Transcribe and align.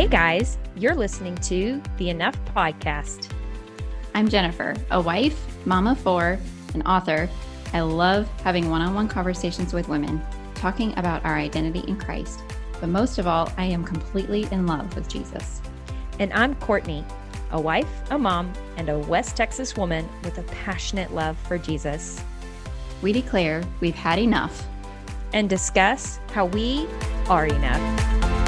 Hey 0.00 0.08
guys, 0.08 0.56
you're 0.76 0.94
listening 0.94 1.36
to 1.42 1.78
the 1.98 2.08
Enough 2.08 2.34
Podcast. 2.56 3.30
I'm 4.14 4.30
Jennifer, 4.30 4.74
a 4.90 4.98
wife, 4.98 5.38
mama 5.66 5.94
four, 5.94 6.38
an 6.72 6.80
author. 6.86 7.28
I 7.74 7.82
love 7.82 8.26
having 8.42 8.70
one 8.70 8.80
on 8.80 8.94
one 8.94 9.08
conversations 9.08 9.74
with 9.74 9.88
women, 9.88 10.22
talking 10.54 10.98
about 10.98 11.22
our 11.26 11.36
identity 11.36 11.80
in 11.80 11.98
Christ. 11.98 12.42
But 12.80 12.88
most 12.88 13.18
of 13.18 13.26
all, 13.26 13.52
I 13.58 13.66
am 13.66 13.84
completely 13.84 14.48
in 14.50 14.66
love 14.66 14.96
with 14.96 15.06
Jesus. 15.06 15.60
And 16.18 16.32
I'm 16.32 16.54
Courtney, 16.54 17.04
a 17.50 17.60
wife, 17.60 18.10
a 18.10 18.18
mom, 18.18 18.54
and 18.78 18.88
a 18.88 19.00
West 19.00 19.36
Texas 19.36 19.76
woman 19.76 20.08
with 20.24 20.38
a 20.38 20.42
passionate 20.44 21.12
love 21.12 21.36
for 21.40 21.58
Jesus. 21.58 22.24
We 23.02 23.12
declare 23.12 23.62
we've 23.80 23.94
had 23.94 24.18
enough 24.18 24.66
and 25.34 25.50
discuss 25.50 26.20
how 26.32 26.46
we 26.46 26.88
are 27.28 27.44
enough. 27.44 28.39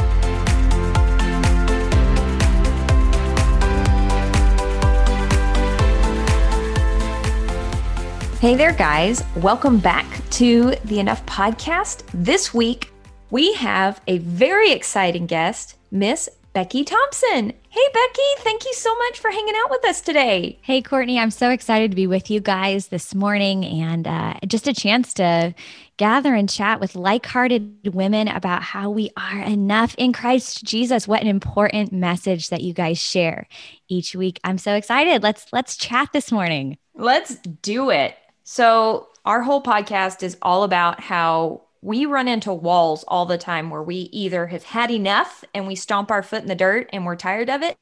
Hey 8.42 8.56
there, 8.56 8.72
guys. 8.72 9.22
Welcome 9.36 9.78
back 9.78 10.04
to 10.30 10.74
the 10.86 10.98
Enough 10.98 11.24
Podcast. 11.26 12.02
This 12.12 12.52
week, 12.52 12.92
we 13.30 13.52
have 13.52 14.00
a 14.08 14.18
very 14.18 14.72
exciting 14.72 15.26
guest, 15.26 15.76
Miss 15.92 16.28
Becky 16.52 16.82
Thompson. 16.82 17.52
Hey, 17.68 17.88
Becky, 17.94 18.28
thank 18.38 18.64
you 18.64 18.74
so 18.74 18.92
much 18.96 19.20
for 19.20 19.30
hanging 19.30 19.54
out 19.62 19.70
with 19.70 19.84
us 19.84 20.00
today. 20.00 20.58
Hey, 20.62 20.82
Courtney, 20.82 21.20
I'm 21.20 21.30
so 21.30 21.50
excited 21.50 21.92
to 21.92 21.94
be 21.94 22.08
with 22.08 22.32
you 22.32 22.40
guys 22.40 22.88
this 22.88 23.14
morning 23.14 23.64
and 23.64 24.08
uh, 24.08 24.34
just 24.48 24.66
a 24.66 24.74
chance 24.74 25.14
to 25.14 25.54
gather 25.96 26.34
and 26.34 26.50
chat 26.50 26.80
with 26.80 26.96
like 26.96 27.24
hearted 27.24 27.94
women 27.94 28.26
about 28.26 28.64
how 28.64 28.90
we 28.90 29.10
are 29.16 29.40
enough 29.42 29.94
in 29.98 30.12
Christ 30.12 30.64
Jesus. 30.64 31.06
What 31.06 31.22
an 31.22 31.28
important 31.28 31.92
message 31.92 32.48
that 32.48 32.62
you 32.62 32.74
guys 32.74 32.98
share 32.98 33.46
each 33.86 34.16
week. 34.16 34.40
I'm 34.42 34.58
so 34.58 34.74
excited. 34.74 35.22
Let's 35.22 35.46
let's 35.52 35.76
chat 35.76 36.08
this 36.12 36.32
morning. 36.32 36.76
Let's 36.96 37.36
do 37.36 37.90
it. 37.90 38.16
So, 38.44 39.08
our 39.24 39.42
whole 39.42 39.62
podcast 39.62 40.22
is 40.22 40.36
all 40.42 40.64
about 40.64 41.00
how 41.00 41.62
we 41.80 42.06
run 42.06 42.28
into 42.28 42.52
walls 42.52 43.04
all 43.06 43.26
the 43.26 43.38
time 43.38 43.70
where 43.70 43.82
we 43.82 43.96
either 44.12 44.46
have 44.46 44.64
had 44.64 44.90
enough 44.90 45.44
and 45.54 45.66
we 45.66 45.74
stomp 45.74 46.10
our 46.10 46.22
foot 46.22 46.42
in 46.42 46.48
the 46.48 46.54
dirt 46.54 46.88
and 46.92 47.04
we're 47.04 47.16
tired 47.16 47.50
of 47.50 47.62
it, 47.62 47.76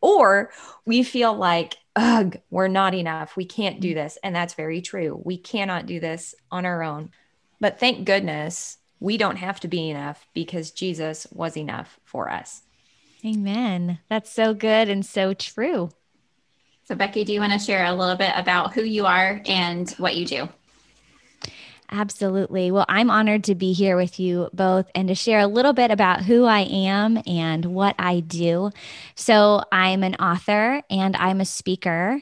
or 0.00 0.50
we 0.84 1.02
feel 1.02 1.34
like, 1.34 1.76
ugh, 1.96 2.38
we're 2.50 2.68
not 2.68 2.94
enough. 2.94 3.36
We 3.36 3.44
can't 3.44 3.80
do 3.80 3.94
this. 3.94 4.18
And 4.22 4.34
that's 4.34 4.54
very 4.54 4.80
true. 4.80 5.20
We 5.24 5.38
cannot 5.38 5.86
do 5.86 6.00
this 6.00 6.34
on 6.50 6.66
our 6.66 6.82
own. 6.82 7.10
But 7.60 7.78
thank 7.78 8.06
goodness 8.06 8.78
we 9.00 9.16
don't 9.16 9.36
have 9.36 9.60
to 9.60 9.68
be 9.68 9.90
enough 9.90 10.26
because 10.34 10.70
Jesus 10.70 11.26
was 11.32 11.56
enough 11.56 11.98
for 12.04 12.30
us. 12.30 12.62
Amen. 13.24 13.98
That's 14.08 14.30
so 14.30 14.54
good 14.54 14.88
and 14.88 15.04
so 15.04 15.34
true. 15.34 15.90
So, 16.90 16.96
Becky, 16.96 17.22
do 17.22 17.32
you 17.32 17.38
want 17.38 17.52
to 17.52 17.58
share 17.60 17.84
a 17.84 17.94
little 17.94 18.16
bit 18.16 18.32
about 18.34 18.74
who 18.74 18.82
you 18.82 19.06
are 19.06 19.40
and 19.46 19.88
what 19.92 20.16
you 20.16 20.26
do? 20.26 20.48
Absolutely. 21.88 22.72
Well, 22.72 22.84
I'm 22.88 23.10
honored 23.10 23.44
to 23.44 23.54
be 23.54 23.72
here 23.72 23.96
with 23.96 24.18
you 24.18 24.50
both 24.52 24.90
and 24.92 25.06
to 25.06 25.14
share 25.14 25.38
a 25.38 25.46
little 25.46 25.72
bit 25.72 25.92
about 25.92 26.24
who 26.24 26.46
I 26.46 26.62
am 26.62 27.22
and 27.28 27.64
what 27.66 27.94
I 27.96 28.18
do. 28.18 28.72
So, 29.14 29.62
I'm 29.70 30.02
an 30.02 30.16
author 30.16 30.82
and 30.90 31.14
I'm 31.14 31.40
a 31.40 31.44
speaker. 31.44 32.20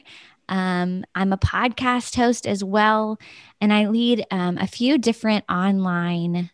Um, 0.49 1.03
I'm 1.15 1.33
a 1.33 1.37
podcast 1.39 2.15
host 2.15 2.45
as 2.45 2.63
well, 2.63 3.17
and 3.59 3.73
I 3.73 3.87
lead 3.87 4.23
um, 4.29 4.59
a 4.59 4.67
few 4.67 4.99
different 4.99 5.45
online 5.49 6.51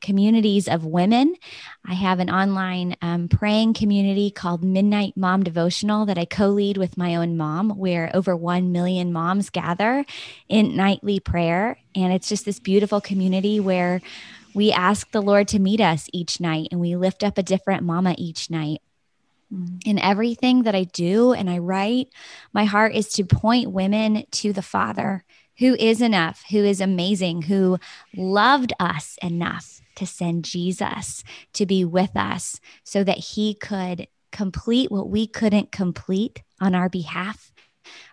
communities 0.00 0.68
of 0.68 0.84
women. 0.84 1.34
I 1.86 1.94
have 1.94 2.20
an 2.20 2.30
online 2.30 2.96
um, 3.02 3.28
praying 3.28 3.74
community 3.74 4.30
called 4.30 4.62
Midnight 4.62 5.16
Mom 5.16 5.42
Devotional 5.42 6.06
that 6.06 6.18
I 6.18 6.24
co 6.24 6.48
lead 6.48 6.76
with 6.76 6.96
my 6.96 7.16
own 7.16 7.36
mom, 7.36 7.70
where 7.70 8.10
over 8.14 8.36
1 8.36 8.72
million 8.72 9.12
moms 9.12 9.50
gather 9.50 10.04
in 10.48 10.76
nightly 10.76 11.20
prayer. 11.20 11.78
And 11.94 12.12
it's 12.12 12.28
just 12.28 12.44
this 12.44 12.60
beautiful 12.60 13.00
community 13.00 13.60
where 13.60 14.00
we 14.54 14.72
ask 14.72 15.10
the 15.10 15.22
Lord 15.22 15.48
to 15.48 15.58
meet 15.58 15.80
us 15.80 16.08
each 16.12 16.40
night 16.40 16.68
and 16.70 16.80
we 16.80 16.96
lift 16.96 17.22
up 17.22 17.38
a 17.38 17.42
different 17.42 17.82
mama 17.82 18.14
each 18.18 18.50
night. 18.50 18.80
Mm. 19.52 19.80
In 19.84 19.98
everything 19.98 20.64
that 20.64 20.74
I 20.74 20.84
do 20.84 21.32
and 21.32 21.48
I 21.48 21.58
write, 21.58 22.08
my 22.52 22.64
heart 22.64 22.94
is 22.94 23.08
to 23.14 23.24
point 23.24 23.70
women 23.70 24.24
to 24.32 24.52
the 24.52 24.62
Father 24.62 25.24
who 25.58 25.74
is 25.74 26.00
enough, 26.00 26.44
who 26.50 26.64
is 26.64 26.80
amazing, 26.80 27.42
who 27.42 27.78
loved 28.16 28.72
us 28.78 29.18
enough 29.22 29.80
to 29.98 30.06
send 30.06 30.44
Jesus 30.44 31.22
to 31.52 31.66
be 31.66 31.84
with 31.84 32.16
us 32.16 32.60
so 32.84 33.04
that 33.04 33.18
he 33.18 33.54
could 33.54 34.06
complete 34.32 34.90
what 34.90 35.08
we 35.08 35.26
couldn't 35.26 35.72
complete 35.72 36.42
on 36.60 36.74
our 36.74 36.88
behalf, 36.88 37.52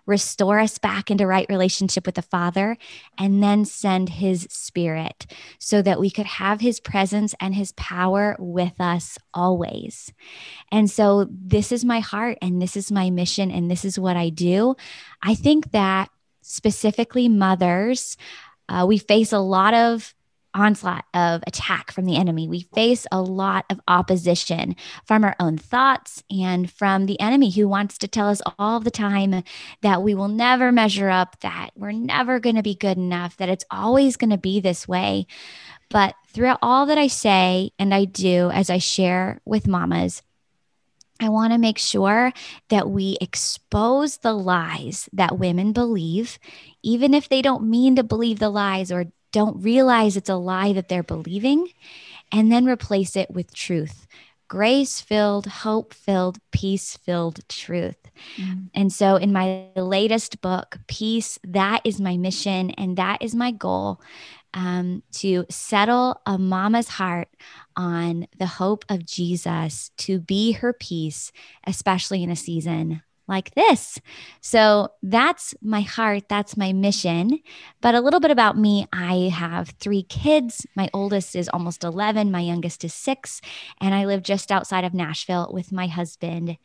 restore 0.06 0.59
us 0.59 0.78
back 0.78 1.12
into 1.12 1.28
right 1.28 1.46
relationship 1.50 2.06
with 2.06 2.16
the 2.16 2.22
Father, 2.22 2.78
and 3.18 3.44
then 3.44 3.66
send 3.66 4.09
his 4.09 4.47
Spirit 4.50 5.25
so 5.59 5.81
that 5.81 6.00
we 6.00 6.09
could 6.09 6.25
have 6.25 6.62
his 6.62 6.79
presence 6.79 7.35
and 7.40 7.53
his 7.53 7.73
power 7.73 8.35
with 8.40 8.79
us 8.79 9.17
always. 9.34 10.12
And 10.72 10.90
so, 10.90 11.28
this 11.29 11.72
is 11.72 11.85
my 11.85 12.00
heart, 12.00 12.38
and 12.41 12.62
this 12.62 12.75
is 12.75 12.91
my 12.91 13.09
mission, 13.09 13.52
and 13.52 13.69
this 13.69 13.85
is 13.85 14.00
what 14.00 14.16
I 14.16 14.29
do. 14.29 14.75
I 15.22 15.35
think 15.35 15.72
that 15.72 16.09
specifically 16.41 17.28
mothers, 17.28 18.17
uh, 18.69 18.85
we 18.88 18.97
face 18.97 19.31
a 19.31 19.40
lot 19.40 19.73
of 19.73 20.15
onslaught 20.55 21.05
of 21.13 21.43
attack 21.45 21.91
from 21.91 22.05
the 22.05 22.16
enemy. 22.16 22.47
We 22.47 22.61
face 22.73 23.05
a 23.11 23.21
lot 23.21 23.66
of 23.69 23.79
opposition 23.88 24.75
from 25.05 25.23
our 25.23 25.35
own 25.39 25.57
thoughts 25.57 26.23
and 26.31 26.71
from 26.71 27.05
the 27.05 27.19
enemy 27.19 27.51
who 27.51 27.67
wants 27.67 27.97
to 27.99 28.07
tell 28.07 28.29
us 28.29 28.41
all 28.57 28.79
the 28.79 28.89
time 28.89 29.43
that 29.81 30.01
we 30.01 30.16
will 30.16 30.29
never 30.29 30.71
measure 30.71 31.09
up, 31.09 31.39
that 31.41 31.71
we're 31.75 31.91
never 31.91 32.39
going 32.39 32.55
to 32.55 32.63
be 32.63 32.73
good 32.75 32.97
enough, 32.97 33.38
that 33.38 33.49
it's 33.49 33.66
always 33.69 34.17
going 34.17 34.31
to 34.31 34.38
be 34.38 34.59
this 34.59 34.88
way. 34.88 35.27
But 35.89 36.16
throughout 36.29 36.59
all 36.61 36.85
that 36.87 36.97
I 36.97 37.07
say 37.07 37.72
and 37.77 37.93
I 37.93 38.05
do 38.05 38.49
as 38.49 38.69
I 38.69 38.79
share 38.79 39.41
with 39.45 39.67
mamas, 39.67 40.23
I 41.19 41.29
want 41.29 41.53
to 41.53 41.59
make 41.59 41.77
sure 41.77 42.33
that 42.69 42.89
we 42.89 43.17
expose 43.22 44.17
the 44.17 44.33
lies 44.33 45.07
that 45.13 45.39
women 45.39 45.72
believe, 45.72 46.37
even 46.83 47.13
if 47.13 47.29
they 47.29 47.41
don't 47.41 47.69
mean 47.69 47.95
to 47.95 48.03
believe 48.03 48.39
the 48.39 48.49
lies 48.49 48.91
or 48.91 49.05
don't 49.35 49.62
realize 49.62 50.16
it's 50.16 50.29
a 50.29 50.35
lie 50.35 50.72
that 50.72 50.88
they're 50.88 51.03
believing, 51.03 51.68
and 52.31 52.50
then 52.50 52.66
replace 52.66 53.18
it 53.18 53.29
with 53.29 53.53
truth 53.53 54.07
grace 54.47 55.01
filled, 55.01 55.47
hope 55.47 55.94
filled, 55.94 56.38
peace 56.51 56.96
filled 56.97 57.40
truth. 57.50 57.97
Mm. 58.38 58.69
And 58.73 58.94
so, 58.94 59.16
in 59.16 59.34
my 59.34 59.69
latest 59.75 60.40
book, 60.40 60.78
Peace, 60.88 61.40
that 61.44 61.81
is 61.84 62.00
my 62.00 62.16
mission 62.16 62.69
and 62.72 62.96
that 62.96 63.22
is 63.22 63.35
my 63.35 63.51
goal 63.51 64.00
um, 64.53 65.03
to 65.13 65.46
settle 65.50 66.22
a 66.25 66.38
mama's 66.38 66.88
heart 66.88 67.28
on 67.75 68.28
the 68.38 68.46
hope 68.46 68.85
of 68.88 69.06
Jesus 69.06 69.91
to 69.97 70.19
be 70.19 70.53
her 70.53 70.72
peace, 70.72 71.31
especially 71.67 72.23
in 72.23 72.29
a 72.29 72.35
season 72.38 73.02
like 73.28 73.53
this. 73.56 74.00
So 74.41 74.90
that's 75.02 75.56
my 75.62 75.81
heart. 75.81 76.30
That's 76.30 76.58
my 76.58 76.74
mission. 76.74 77.40
But 77.81 77.96
a 77.96 78.02
little 78.02 78.19
bit 78.19 78.31
about 78.31 78.58
me 78.58 78.88
I 78.94 79.30
have 79.34 79.69
three 79.80 80.03
kids. 80.03 80.66
My 80.75 80.90
oldest 80.94 81.35
is 81.35 81.50
almost 81.50 81.84
11, 81.84 82.31
my 82.31 82.41
youngest 82.41 82.84
is 82.84 82.94
six, 82.94 83.41
and 83.81 83.94
I 83.94 84.06
live 84.06 84.24
just 84.24 84.52
outside 84.52 84.84
of 84.84 84.94
Nashville 84.94 85.50
with 85.52 85.72
my 85.72 85.88
husband. 85.88 86.58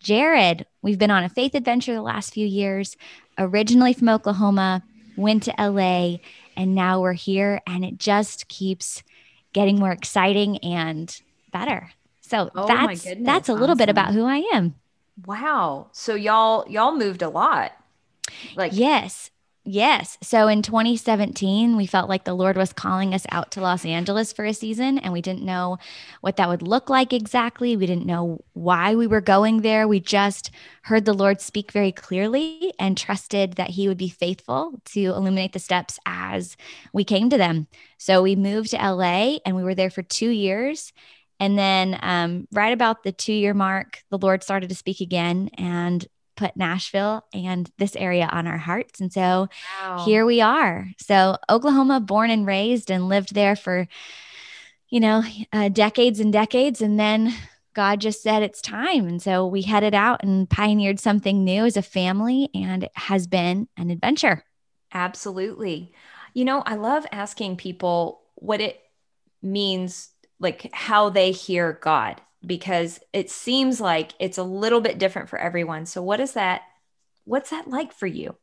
Jared, 0.00 0.66
we've 0.82 0.98
been 0.98 1.10
on 1.10 1.24
a 1.24 1.28
faith 1.28 1.54
adventure 1.54 1.94
the 1.94 2.02
last 2.02 2.32
few 2.32 2.46
years, 2.46 2.96
originally 3.36 3.92
from 3.92 4.08
Oklahoma, 4.08 4.84
went 5.16 5.42
to 5.44 5.54
LA, 5.58 6.18
and 6.56 6.74
now 6.74 7.00
we're 7.00 7.12
here, 7.14 7.60
and 7.66 7.84
it 7.84 7.98
just 7.98 8.48
keeps 8.48 9.02
getting 9.52 9.78
more 9.78 9.90
exciting 9.90 10.58
and 10.58 11.20
better. 11.52 11.90
So 12.20 12.50
oh 12.54 12.66
that's 12.66 13.06
that's 13.20 13.48
a 13.48 13.54
little 13.54 13.70
awesome. 13.70 13.78
bit 13.78 13.88
about 13.88 14.12
who 14.12 14.24
I 14.24 14.48
am. 14.52 14.74
Wow. 15.26 15.88
So 15.92 16.14
y'all 16.14 16.64
y'all 16.68 16.96
moved 16.96 17.22
a 17.22 17.28
lot. 17.28 17.72
Like 18.56 18.72
Yes. 18.74 19.30
Yes. 19.70 20.16
So 20.22 20.48
in 20.48 20.62
2017, 20.62 21.76
we 21.76 21.84
felt 21.84 22.08
like 22.08 22.24
the 22.24 22.32
Lord 22.32 22.56
was 22.56 22.72
calling 22.72 23.12
us 23.12 23.26
out 23.30 23.50
to 23.50 23.60
Los 23.60 23.84
Angeles 23.84 24.32
for 24.32 24.46
a 24.46 24.54
season, 24.54 24.96
and 24.96 25.12
we 25.12 25.20
didn't 25.20 25.44
know 25.44 25.76
what 26.22 26.36
that 26.36 26.48
would 26.48 26.62
look 26.62 26.88
like 26.88 27.12
exactly. 27.12 27.76
We 27.76 27.84
didn't 27.84 28.06
know 28.06 28.42
why 28.54 28.94
we 28.94 29.06
were 29.06 29.20
going 29.20 29.60
there. 29.60 29.86
We 29.86 30.00
just 30.00 30.50
heard 30.84 31.04
the 31.04 31.12
Lord 31.12 31.42
speak 31.42 31.70
very 31.70 31.92
clearly 31.92 32.72
and 32.78 32.96
trusted 32.96 33.56
that 33.56 33.68
He 33.68 33.88
would 33.88 33.98
be 33.98 34.08
faithful 34.08 34.80
to 34.86 35.00
illuminate 35.00 35.52
the 35.52 35.58
steps 35.58 35.98
as 36.06 36.56
we 36.94 37.04
came 37.04 37.28
to 37.28 37.36
them. 37.36 37.66
So 37.98 38.22
we 38.22 38.36
moved 38.36 38.70
to 38.70 38.76
LA 38.78 39.36
and 39.44 39.54
we 39.54 39.62
were 39.64 39.74
there 39.74 39.90
for 39.90 40.02
two 40.02 40.30
years. 40.30 40.94
And 41.40 41.58
then, 41.58 41.98
um, 42.02 42.48
right 42.52 42.72
about 42.72 43.02
the 43.02 43.12
two 43.12 43.32
year 43.32 43.54
mark, 43.54 44.02
the 44.10 44.18
Lord 44.18 44.42
started 44.42 44.68
to 44.70 44.74
speak 44.74 45.00
again 45.00 45.50
and 45.54 46.06
put 46.36 46.56
Nashville 46.56 47.24
and 47.32 47.70
this 47.78 47.96
area 47.96 48.28
on 48.30 48.46
our 48.46 48.58
hearts. 48.58 49.00
And 49.00 49.12
so 49.12 49.48
wow. 49.80 50.04
here 50.04 50.24
we 50.24 50.40
are. 50.40 50.88
So, 50.98 51.36
Oklahoma, 51.50 52.00
born 52.00 52.30
and 52.30 52.46
raised, 52.46 52.90
and 52.90 53.08
lived 53.08 53.34
there 53.34 53.56
for, 53.56 53.88
you 54.88 55.00
know, 55.00 55.22
uh, 55.52 55.68
decades 55.68 56.20
and 56.20 56.32
decades. 56.32 56.80
And 56.80 56.98
then 56.98 57.34
God 57.74 58.00
just 58.00 58.22
said 58.22 58.42
it's 58.42 58.60
time. 58.60 59.06
And 59.06 59.22
so 59.22 59.46
we 59.46 59.62
headed 59.62 59.94
out 59.94 60.24
and 60.24 60.50
pioneered 60.50 60.98
something 60.98 61.44
new 61.44 61.64
as 61.64 61.76
a 61.76 61.82
family, 61.82 62.48
and 62.52 62.84
it 62.84 62.92
has 62.94 63.28
been 63.28 63.68
an 63.76 63.90
adventure. 63.90 64.44
Absolutely. 64.92 65.92
You 66.34 66.44
know, 66.44 66.62
I 66.66 66.74
love 66.74 67.06
asking 67.12 67.56
people 67.56 68.20
what 68.34 68.60
it 68.60 68.80
means, 69.42 70.08
like 70.40 70.70
how 70.72 71.10
they 71.10 71.32
hear 71.32 71.78
God, 71.82 72.20
because 72.44 73.00
it 73.12 73.30
seems 73.30 73.80
like 73.80 74.12
it's 74.18 74.38
a 74.38 74.42
little 74.42 74.80
bit 74.80 74.98
different 74.98 75.28
for 75.28 75.38
everyone. 75.38 75.86
So, 75.86 76.02
what 76.02 76.20
is 76.20 76.32
that? 76.32 76.62
What's 77.24 77.50
that 77.50 77.68
like 77.68 77.92
for 77.92 78.06
you? 78.06 78.36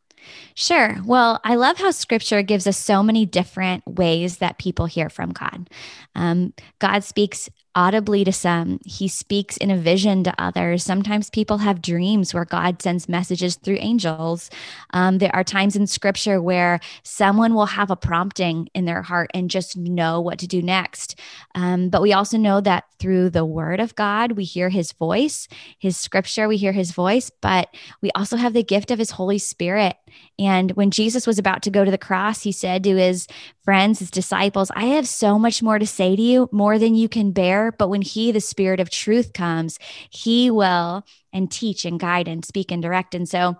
Sure. 0.56 0.98
Well, 1.06 1.40
I 1.44 1.56
love 1.56 1.78
how 1.78 1.92
scripture 1.92 2.42
gives 2.42 2.68
us 2.68 2.78
so 2.78 3.04
many 3.04 3.26
different 3.26 3.86
ways 3.86 4.38
that 4.38 4.58
people 4.58 4.86
hear 4.86 5.10
from 5.10 5.32
God. 5.32 5.70
Um, 6.16 6.54
God 6.80 7.04
speaks 7.04 7.50
audibly 7.76 8.24
to 8.24 8.32
some, 8.32 8.80
he 8.86 9.08
speaks 9.08 9.58
in 9.58 9.70
a 9.70 9.78
vision 9.78 10.24
to 10.24 10.34
others. 10.42 10.84
Sometimes 10.84 11.30
people 11.30 11.60
have 11.60 11.82
dreams 11.82 12.34
where 12.34 12.46
God 12.46 12.82
sends 12.82 13.10
messages 13.10 13.56
through 13.56 13.78
angels. 13.80 14.50
Um, 14.92 15.18
there 15.18 15.36
are 15.36 15.44
times 15.44 15.76
in 15.76 15.86
scripture 15.86 16.42
where 16.42 16.80
someone 17.04 17.54
will 17.54 17.66
have 17.66 17.92
a 17.92 17.96
prompting 17.96 18.70
in 18.74 18.86
their 18.86 19.02
heart 19.02 19.30
and 19.34 19.50
just 19.50 19.76
know 19.76 20.22
what 20.22 20.40
to 20.40 20.48
do 20.48 20.62
next. 20.62 21.20
Um, 21.54 21.90
but 21.90 22.02
we 22.02 22.14
also 22.14 22.38
know 22.38 22.62
that 22.62 22.86
through 22.98 23.30
the 23.30 23.46
word 23.46 23.80
of 23.80 23.96
God, 23.96 24.34
we 24.34 24.46
hear 24.46 24.70
his 24.70 24.94
voice, 24.94 25.48
his 25.78 25.98
scripture, 25.98 26.48
we 26.48 26.58
hear 26.58 26.72
his 26.72 26.92
voice, 26.92 27.30
but 27.42 27.68
we 28.02 28.10
also 28.12 28.38
have 28.38 28.54
the 28.54 28.64
gift 28.64 28.90
of 28.90 29.00
his 29.00 29.12
Holy 29.12 29.38
Spirit. 29.38 29.98
And 30.40 30.72
when 30.72 30.92
Jesus 30.92 31.28
was 31.28 31.38
about 31.38 31.62
to 31.64 31.70
go 31.70 31.84
to 31.84 31.92
the 31.92 31.98
cross, 31.98 32.44
he 32.44 32.52
said 32.52 32.84
to 32.86 32.96
his 32.96 33.28
friends, 33.66 34.00
his 34.00 34.12
disciples, 34.12 34.72
I 34.76 34.86
have 34.86 35.08
so 35.08 35.38
much 35.38 35.62
more 35.62 35.80
to 35.80 35.88
say 35.88 36.16
to 36.16 36.22
you, 36.22 36.48
more 36.52 36.80
than 36.80 36.96
you 36.96 37.10
can 37.10 37.32
bear. 37.32 37.72
But 37.72 37.90
when 37.90 38.04
he, 38.04 38.32
the 38.32 38.40
spirit 38.40 38.80
of 38.80 38.90
truth, 38.90 39.34
comes, 39.34 39.80
he 40.10 40.50
will 40.50 41.04
and 41.34 41.52
teach 41.52 41.84
and 41.84 42.00
guide 42.00 42.28
and 42.28 42.46
speak 42.46 42.72
and 42.72 42.82
direct. 42.82 43.16
And 43.16 43.28
so, 43.28 43.58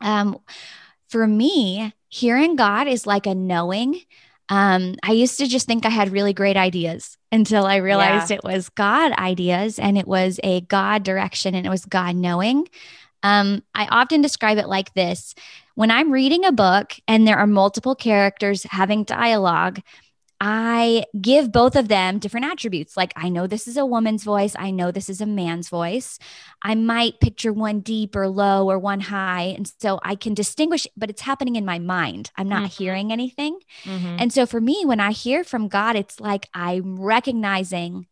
um, 0.00 0.38
for 1.08 1.26
me, 1.26 1.94
hearing 2.08 2.56
God 2.56 2.88
is 2.88 3.06
like 3.06 3.26
a 3.26 3.34
knowing. 3.34 4.00
Um, 4.48 4.96
I 5.02 5.12
used 5.12 5.38
to 5.38 5.46
just 5.46 5.66
think 5.66 5.84
I 5.84 5.90
had 5.90 6.10
really 6.10 6.32
great 6.32 6.56
ideas 6.56 7.18
until 7.30 7.66
I 7.66 7.76
realized 7.76 8.30
yeah. 8.30 8.36
it 8.36 8.44
was 8.44 8.70
God 8.70 9.12
ideas 9.12 9.78
and 9.78 9.98
it 9.98 10.08
was 10.08 10.40
a 10.42 10.62
God 10.62 11.02
direction 11.02 11.54
and 11.54 11.66
it 11.66 11.70
was 11.70 11.84
God 11.84 12.16
knowing. 12.16 12.66
Um, 13.22 13.62
I 13.74 13.86
often 13.86 14.20
describe 14.20 14.58
it 14.58 14.68
like 14.68 14.94
this 14.94 15.34
when 15.78 15.92
I'm 15.92 16.10
reading 16.10 16.44
a 16.44 16.50
book 16.50 16.94
and 17.06 17.24
there 17.24 17.38
are 17.38 17.46
multiple 17.46 17.94
characters 17.94 18.64
having 18.64 19.04
dialogue, 19.04 19.80
I 20.40 21.04
give 21.20 21.52
both 21.52 21.76
of 21.76 21.86
them 21.86 22.18
different 22.18 22.46
attributes. 22.46 22.96
Like, 22.96 23.12
I 23.14 23.28
know 23.28 23.46
this 23.46 23.68
is 23.68 23.76
a 23.76 23.86
woman's 23.86 24.24
voice. 24.24 24.56
I 24.58 24.72
know 24.72 24.90
this 24.90 25.08
is 25.08 25.20
a 25.20 25.26
man's 25.26 25.68
voice. 25.68 26.18
I 26.62 26.74
might 26.74 27.20
picture 27.20 27.52
one 27.52 27.78
deep 27.78 28.16
or 28.16 28.26
low 28.26 28.68
or 28.68 28.76
one 28.76 28.98
high. 28.98 29.54
And 29.56 29.72
so 29.80 30.00
I 30.02 30.16
can 30.16 30.34
distinguish, 30.34 30.84
but 30.96 31.10
it's 31.10 31.22
happening 31.22 31.54
in 31.54 31.64
my 31.64 31.78
mind. 31.78 32.32
I'm 32.36 32.48
not 32.48 32.62
mm-hmm. 32.70 32.82
hearing 32.82 33.12
anything. 33.12 33.60
Mm-hmm. 33.84 34.16
And 34.18 34.32
so 34.32 34.46
for 34.46 34.60
me, 34.60 34.82
when 34.84 34.98
I 34.98 35.12
hear 35.12 35.44
from 35.44 35.68
God, 35.68 35.94
it's 35.94 36.18
like 36.18 36.48
I'm 36.54 37.00
recognizing 37.00 38.08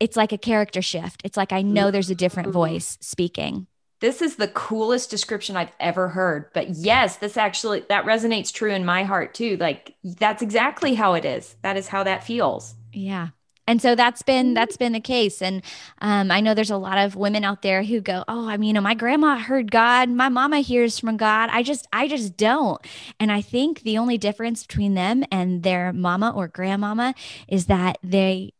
it's 0.00 0.16
like 0.16 0.32
a 0.32 0.38
character 0.38 0.82
shift. 0.82 1.22
It's 1.24 1.36
like 1.36 1.52
I 1.52 1.62
know 1.62 1.92
there's 1.92 2.10
a 2.10 2.16
different 2.16 2.48
voice 2.52 2.98
speaking. 3.00 3.68
This 4.00 4.22
is 4.22 4.36
the 4.36 4.48
coolest 4.48 5.10
description 5.10 5.56
I've 5.56 5.72
ever 5.78 6.08
heard. 6.08 6.50
But 6.54 6.70
yes, 6.70 7.16
this 7.16 7.36
actually 7.36 7.84
that 7.88 8.04
resonates 8.04 8.52
true 8.52 8.72
in 8.72 8.84
my 8.84 9.04
heart 9.04 9.34
too. 9.34 9.56
Like 9.58 9.94
that's 10.02 10.42
exactly 10.42 10.94
how 10.94 11.14
it 11.14 11.24
is. 11.24 11.56
That 11.62 11.76
is 11.76 11.88
how 11.88 12.02
that 12.04 12.24
feels. 12.24 12.74
Yeah. 12.92 13.28
And 13.70 13.80
so 13.80 13.94
that's 13.94 14.22
been 14.22 14.52
that's 14.52 14.76
been 14.76 14.92
the 14.92 15.00
case. 15.00 15.40
And 15.40 15.62
um, 16.00 16.32
I 16.32 16.40
know 16.40 16.54
there's 16.54 16.72
a 16.72 16.76
lot 16.76 16.98
of 16.98 17.14
women 17.14 17.44
out 17.44 17.62
there 17.62 17.84
who 17.84 18.00
go, 18.00 18.24
"Oh, 18.26 18.48
I 18.48 18.56
mean, 18.56 18.68
you 18.68 18.72
know, 18.72 18.80
my 18.80 18.94
grandma 18.94 19.38
heard 19.38 19.70
God, 19.70 20.08
my 20.08 20.28
mama 20.28 20.58
hears 20.58 20.98
from 20.98 21.16
God. 21.16 21.50
I 21.52 21.62
just 21.62 21.86
I 21.92 22.08
just 22.08 22.36
don't." 22.36 22.84
And 23.20 23.30
I 23.30 23.42
think 23.42 23.82
the 23.82 23.96
only 23.96 24.18
difference 24.18 24.66
between 24.66 24.94
them 24.94 25.22
and 25.30 25.62
their 25.62 25.92
mama 25.92 26.32
or 26.34 26.48
grandmama 26.48 27.14
is 27.46 27.66
that 27.66 27.98
they, 28.02 28.54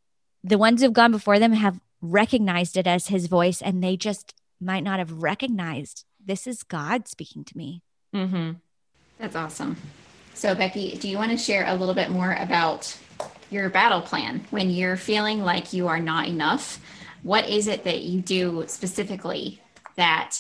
the 0.45 0.59
ones 0.59 0.81
who've 0.81 0.93
gone 0.93 1.11
before 1.11 1.41
them, 1.41 1.55
have 1.55 1.81
recognized 2.01 2.77
it 2.77 2.87
as 2.87 3.09
His 3.09 3.27
voice, 3.27 3.61
and 3.61 3.83
they 3.83 3.97
just 3.97 4.33
might 4.61 4.85
not 4.85 4.99
have 4.99 5.13
recognized 5.13 6.05
this 6.25 6.47
is 6.47 6.63
God 6.63 7.09
speaking 7.09 7.45
to 7.45 7.57
me. 7.57 7.83
Mm-hmm. 8.15 8.53
That's 9.19 9.37
awesome. 9.37 9.77
So, 10.35 10.55
Becky, 10.55 10.97
do 10.97 11.09
you 11.09 11.17
want 11.19 11.31
to 11.31 11.37
share 11.37 11.67
a 11.67 11.75
little 11.75 11.95
bit 11.95 12.11
more 12.11 12.33
about 12.35 12.97
your 13.51 13.69
battle 13.69 14.01
plan 14.01 14.47
when 14.51 14.71
you're 14.71 14.97
feeling 14.97 15.43
like 15.43 15.73
you 15.73 15.89
are 15.89 16.01
not 16.01 16.29
enough? 16.29 16.81
What 17.23 17.49
is 17.49 17.67
it 17.67 17.85
that 17.85 18.03
you 18.03 18.21
do 18.21 18.65
specifically 18.67 19.61
that 19.97 20.37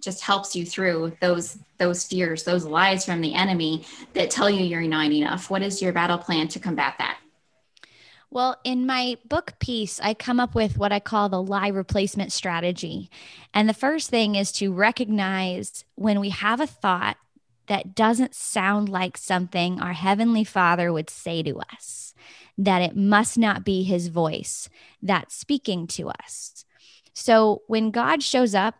just 0.00 0.22
helps 0.22 0.54
you 0.54 0.64
through 0.64 1.16
those 1.20 1.58
those 1.78 2.04
fears, 2.04 2.42
those 2.42 2.64
lies 2.64 3.04
from 3.04 3.20
the 3.20 3.34
enemy 3.34 3.86
that 4.12 4.30
tell 4.30 4.50
you 4.50 4.64
you're 4.64 4.82
not 4.82 5.12
enough? 5.12 5.50
What 5.50 5.62
is 5.62 5.80
your 5.80 5.92
battle 5.92 6.18
plan 6.18 6.48
to 6.48 6.58
combat 6.58 6.94
that? 6.98 7.18
Well, 8.30 8.56
in 8.62 8.86
my 8.86 9.16
book 9.26 9.54
Peace, 9.58 10.00
I 10.02 10.12
come 10.12 10.38
up 10.38 10.54
with 10.54 10.76
what 10.76 10.92
I 10.92 11.00
call 11.00 11.28
the 11.28 11.42
lie 11.42 11.68
replacement 11.68 12.30
strategy. 12.32 13.10
And 13.54 13.68
the 13.68 13.74
first 13.74 14.10
thing 14.10 14.34
is 14.34 14.52
to 14.52 14.72
recognize 14.72 15.84
when 15.94 16.20
we 16.20 16.28
have 16.30 16.60
a 16.60 16.66
thought 16.66 17.16
that 17.68 17.94
doesn't 17.94 18.34
sound 18.34 18.88
like 18.88 19.16
something 19.16 19.80
our 19.80 19.92
Heavenly 19.92 20.44
Father 20.44 20.92
would 20.92 21.08
say 21.10 21.42
to 21.42 21.60
us, 21.72 22.14
that 22.56 22.82
it 22.82 22.96
must 22.96 23.38
not 23.38 23.64
be 23.64 23.82
His 23.82 24.08
voice 24.08 24.68
that's 25.02 25.34
speaking 25.34 25.86
to 25.88 26.10
us. 26.10 26.64
So 27.14 27.62
when 27.66 27.90
God 27.90 28.22
shows 28.22 28.54
up 28.54 28.74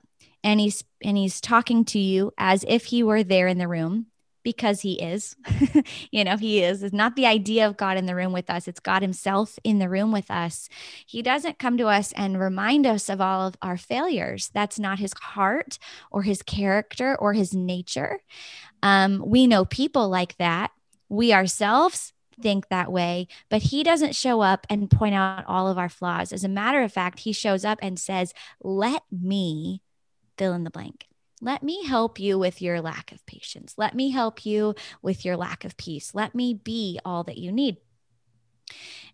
and 0.44 0.60
he's 0.60 0.84
and 1.02 1.16
he's 1.16 1.40
talking 1.40 1.84
to 1.86 1.98
you 1.98 2.32
as 2.38 2.64
if 2.68 2.86
he 2.86 3.02
were 3.02 3.22
there 3.24 3.48
in 3.48 3.58
the 3.58 3.68
room 3.68 4.06
because 4.42 4.80
he 4.80 4.94
is. 5.00 5.36
you 6.10 6.24
know, 6.24 6.36
he 6.36 6.62
is. 6.62 6.82
It's 6.82 6.94
not 6.94 7.16
the 7.16 7.26
idea 7.26 7.66
of 7.66 7.76
God 7.76 7.96
in 7.96 8.06
the 8.06 8.14
room 8.14 8.32
with 8.32 8.50
us, 8.50 8.68
it's 8.68 8.80
God 8.80 9.02
himself 9.02 9.58
in 9.64 9.78
the 9.78 9.88
room 9.88 10.12
with 10.12 10.30
us. 10.30 10.68
He 11.06 11.22
doesn't 11.22 11.58
come 11.58 11.76
to 11.78 11.86
us 11.86 12.12
and 12.12 12.40
remind 12.40 12.86
us 12.86 13.08
of 13.08 13.20
all 13.20 13.46
of 13.46 13.56
our 13.62 13.76
failures. 13.76 14.50
That's 14.52 14.78
not 14.78 14.98
his 14.98 15.12
heart 15.14 15.78
or 16.10 16.22
his 16.22 16.42
character 16.42 17.16
or 17.16 17.32
his 17.32 17.54
nature. 17.54 18.20
Um, 18.82 19.22
we 19.26 19.46
know 19.46 19.64
people 19.64 20.08
like 20.08 20.36
that. 20.36 20.70
We 21.08 21.32
ourselves 21.32 22.12
think 22.40 22.68
that 22.68 22.92
way, 22.92 23.26
but 23.48 23.62
he 23.62 23.82
doesn't 23.82 24.14
show 24.14 24.40
up 24.40 24.66
and 24.70 24.90
point 24.90 25.14
out 25.14 25.44
all 25.46 25.68
of 25.68 25.78
our 25.78 25.88
flaws. 25.88 26.32
As 26.32 26.44
a 26.44 26.48
matter 26.48 26.82
of 26.82 26.92
fact, 26.92 27.20
he 27.20 27.32
shows 27.32 27.64
up 27.64 27.78
and 27.82 27.98
says, 27.98 28.32
Let 28.62 29.02
me 29.10 29.82
fill 30.36 30.54
in 30.54 30.64
the 30.64 30.70
blank. 30.70 31.06
Let 31.40 31.62
me 31.62 31.84
help 31.84 32.18
you 32.18 32.38
with 32.38 32.60
your 32.60 32.80
lack 32.80 33.12
of 33.12 33.24
patience. 33.26 33.74
Let 33.76 33.94
me 33.94 34.10
help 34.10 34.44
you 34.44 34.74
with 35.02 35.24
your 35.24 35.36
lack 35.36 35.64
of 35.64 35.76
peace. 35.76 36.14
Let 36.14 36.34
me 36.34 36.54
be 36.54 36.98
all 37.04 37.24
that 37.24 37.38
you 37.38 37.52
need. 37.52 37.76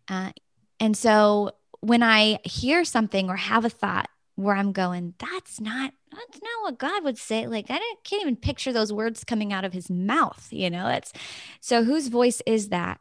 Uh, 0.09 0.33
and 0.81 0.97
so 0.97 1.52
when 1.81 2.02
I 2.02 2.38
hear 2.45 2.85
something 2.85 3.28
or 3.28 3.37
have 3.37 3.64
a 3.64 3.71
thought 3.71 4.09
where 4.37 4.57
I'm 4.57 4.73
going, 4.73 5.14
that's 5.19 5.61
not 5.61 5.93
that's 6.11 6.40
not 6.43 6.62
what 6.62 6.78
God 6.78 7.04
would 7.04 7.19
say. 7.19 7.47
Like 7.47 7.66
I 7.69 7.81
can't 8.04 8.23
even 8.23 8.37
picture 8.37 8.73
those 8.73 8.93
words 8.93 9.25
coming 9.25 9.52
out 9.52 9.64
of 9.64 9.73
his 9.73 9.90
mouth, 9.90 10.49
you 10.50 10.71
know. 10.71 10.88
It's 10.88 11.12
so 11.61 11.85
whose 11.85 12.09
voice 12.09 12.40
is 12.47 12.69
that? 12.69 13.00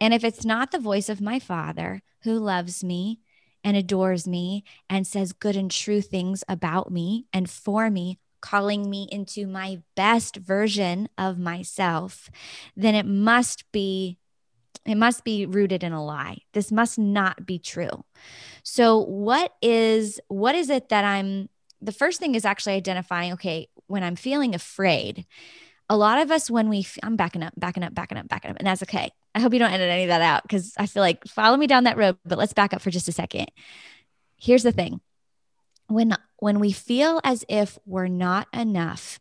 And 0.00 0.12
if 0.12 0.24
it's 0.24 0.44
not 0.44 0.70
the 0.70 0.78
voice 0.78 1.08
of 1.08 1.20
my 1.20 1.38
father 1.38 2.02
who 2.22 2.38
loves 2.38 2.82
me 2.82 3.20
and 3.62 3.76
adores 3.76 4.26
me 4.26 4.64
and 4.90 5.06
says 5.06 5.32
good 5.32 5.56
and 5.56 5.70
true 5.70 6.00
things 6.00 6.44
about 6.48 6.90
me 6.90 7.26
and 7.32 7.48
for 7.48 7.90
me, 7.90 8.18
calling 8.44 8.90
me 8.90 9.08
into 9.10 9.46
my 9.46 9.80
best 9.96 10.36
version 10.36 11.08
of 11.16 11.38
myself, 11.38 12.28
then 12.76 12.94
it 12.94 13.06
must 13.06 13.64
be 13.72 14.18
it 14.84 14.96
must 14.96 15.24
be 15.24 15.46
rooted 15.46 15.82
in 15.82 15.94
a 15.94 16.04
lie. 16.04 16.36
This 16.52 16.70
must 16.70 16.98
not 16.98 17.46
be 17.46 17.58
true. 17.58 18.04
So 18.62 18.98
what 18.98 19.54
is 19.62 20.20
what 20.28 20.54
is 20.54 20.68
it 20.68 20.90
that 20.90 21.06
I'm 21.06 21.48
the 21.80 21.90
first 21.90 22.20
thing 22.20 22.34
is 22.34 22.44
actually 22.44 22.74
identifying 22.74 23.32
okay, 23.32 23.68
when 23.86 24.04
I'm 24.04 24.14
feeling 24.14 24.54
afraid, 24.54 25.24
a 25.88 25.96
lot 25.96 26.20
of 26.20 26.30
us 26.30 26.50
when 26.50 26.68
we 26.68 26.86
I'm 27.02 27.16
backing 27.16 27.42
up, 27.42 27.54
backing 27.56 27.82
up, 27.82 27.94
backing 27.94 28.18
up, 28.18 28.28
backing 28.28 28.50
up 28.50 28.58
and 28.58 28.66
that's 28.66 28.82
okay. 28.82 29.10
I 29.34 29.40
hope 29.40 29.54
you 29.54 29.58
don't 29.58 29.72
edit 29.72 29.88
any 29.88 30.02
of 30.02 30.08
that 30.08 30.20
out 30.20 30.46
cuz 30.50 30.74
I 30.76 30.84
feel 30.84 31.02
like 31.02 31.26
follow 31.26 31.56
me 31.56 31.66
down 31.66 31.84
that 31.84 31.96
road, 31.96 32.18
but 32.26 32.36
let's 32.36 32.52
back 32.52 32.74
up 32.74 32.82
for 32.82 32.90
just 32.90 33.08
a 33.08 33.12
second. 33.12 33.50
Here's 34.36 34.64
the 34.64 34.72
thing 34.72 35.00
when 35.86 36.16
when 36.44 36.60
we 36.60 36.72
feel 36.72 37.22
as 37.24 37.42
if 37.48 37.78
we're 37.86 38.06
not 38.06 38.46
enough 38.52 39.18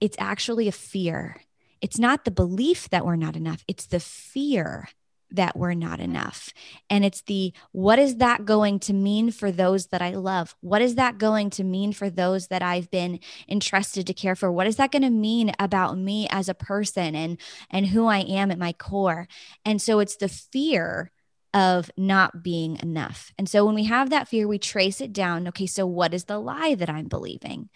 it's 0.00 0.16
actually 0.18 0.66
a 0.66 0.72
fear. 0.72 1.36
It's 1.80 1.98
not 1.98 2.24
the 2.24 2.30
belief 2.32 2.88
that 2.90 3.04
we're 3.04 3.16
not 3.16 3.34
enough 3.34 3.64
it's 3.66 3.86
the 3.86 3.98
fear 3.98 4.88
that 5.32 5.56
we're 5.56 5.74
not 5.74 5.98
enough. 5.98 6.52
And 6.88 7.04
it's 7.04 7.22
the 7.22 7.52
what 7.72 7.98
is 7.98 8.18
that 8.18 8.44
going 8.44 8.78
to 8.80 8.92
mean 8.92 9.32
for 9.32 9.50
those 9.50 9.86
that 9.86 10.02
i 10.02 10.10
love? 10.10 10.54
What 10.60 10.82
is 10.82 10.94
that 10.94 11.18
going 11.18 11.50
to 11.50 11.64
mean 11.64 11.92
for 11.92 12.08
those 12.08 12.46
that 12.46 12.62
i've 12.62 12.88
been 12.92 13.18
entrusted 13.48 14.06
to 14.06 14.14
care 14.14 14.36
for? 14.36 14.52
What 14.52 14.68
is 14.68 14.76
that 14.76 14.92
going 14.92 15.02
to 15.02 15.10
mean 15.10 15.52
about 15.58 15.98
me 15.98 16.28
as 16.30 16.48
a 16.48 16.54
person 16.54 17.16
and 17.16 17.40
and 17.70 17.88
who 17.88 18.06
i 18.06 18.18
am 18.18 18.52
at 18.52 18.58
my 18.58 18.72
core? 18.72 19.26
And 19.64 19.82
so 19.82 19.98
it's 19.98 20.16
the 20.16 20.28
fear 20.28 21.10
of 21.54 21.90
not 21.96 22.42
being 22.42 22.78
enough. 22.82 23.32
And 23.38 23.48
so 23.48 23.64
when 23.64 23.74
we 23.74 23.84
have 23.84 24.10
that 24.10 24.28
fear, 24.28 24.48
we 24.48 24.58
trace 24.58 25.00
it 25.00 25.12
down. 25.12 25.48
Okay, 25.48 25.66
so 25.66 25.86
what 25.86 26.14
is 26.14 26.24
the 26.24 26.38
lie 26.38 26.74
that 26.74 26.88
I'm 26.88 27.08
believing? 27.08 27.68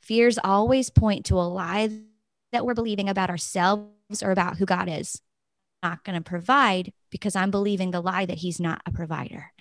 Fears 0.00 0.38
always 0.42 0.90
point 0.90 1.26
to 1.26 1.34
a 1.34 1.42
lie 1.42 1.90
that 2.52 2.64
we're 2.64 2.74
believing 2.74 3.08
about 3.08 3.30
ourselves 3.30 4.22
or 4.22 4.30
about 4.30 4.56
who 4.56 4.66
God 4.66 4.88
is. 4.88 5.20
Not 5.82 6.04
going 6.04 6.16
to 6.16 6.28
provide 6.28 6.92
because 7.10 7.36
I'm 7.36 7.50
believing 7.50 7.90
the 7.90 8.02
lie 8.02 8.26
that 8.26 8.38
He's 8.38 8.60
not 8.60 8.82
a 8.86 8.90
provider. 8.90 9.52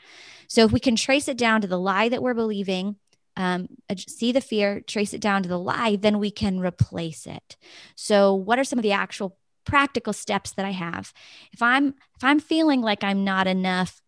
So 0.47 0.65
if 0.65 0.71
we 0.71 0.79
can 0.79 0.95
trace 0.95 1.27
it 1.27 1.37
down 1.37 1.61
to 1.61 1.67
the 1.67 1.79
lie 1.79 2.09
that 2.09 2.21
we're 2.21 2.33
believing, 2.33 2.95
um, 3.37 3.69
see 3.95 4.33
the 4.33 4.41
fear, 4.41 4.81
trace 4.81 5.13
it 5.13 5.21
down 5.21 5.43
to 5.43 5.49
the 5.49 5.57
lie, 5.57 5.95
then 5.95 6.19
we 6.19 6.29
can 6.29 6.59
replace 6.59 7.25
it. 7.25 7.55
So, 7.95 8.33
what 8.33 8.59
are 8.59 8.65
some 8.65 8.77
of 8.77 8.83
the 8.83 8.91
actual 8.91 9.37
practical 9.69 10.13
steps 10.13 10.51
that 10.53 10.65
I 10.65 10.71
have? 10.71 11.13
If 11.53 11.61
I'm 11.61 11.89
if 12.15 12.23
I'm 12.23 12.39
feeling 12.39 12.81
like 12.81 13.03
I'm 13.03 13.23
not 13.23 13.47
enough 13.47 14.01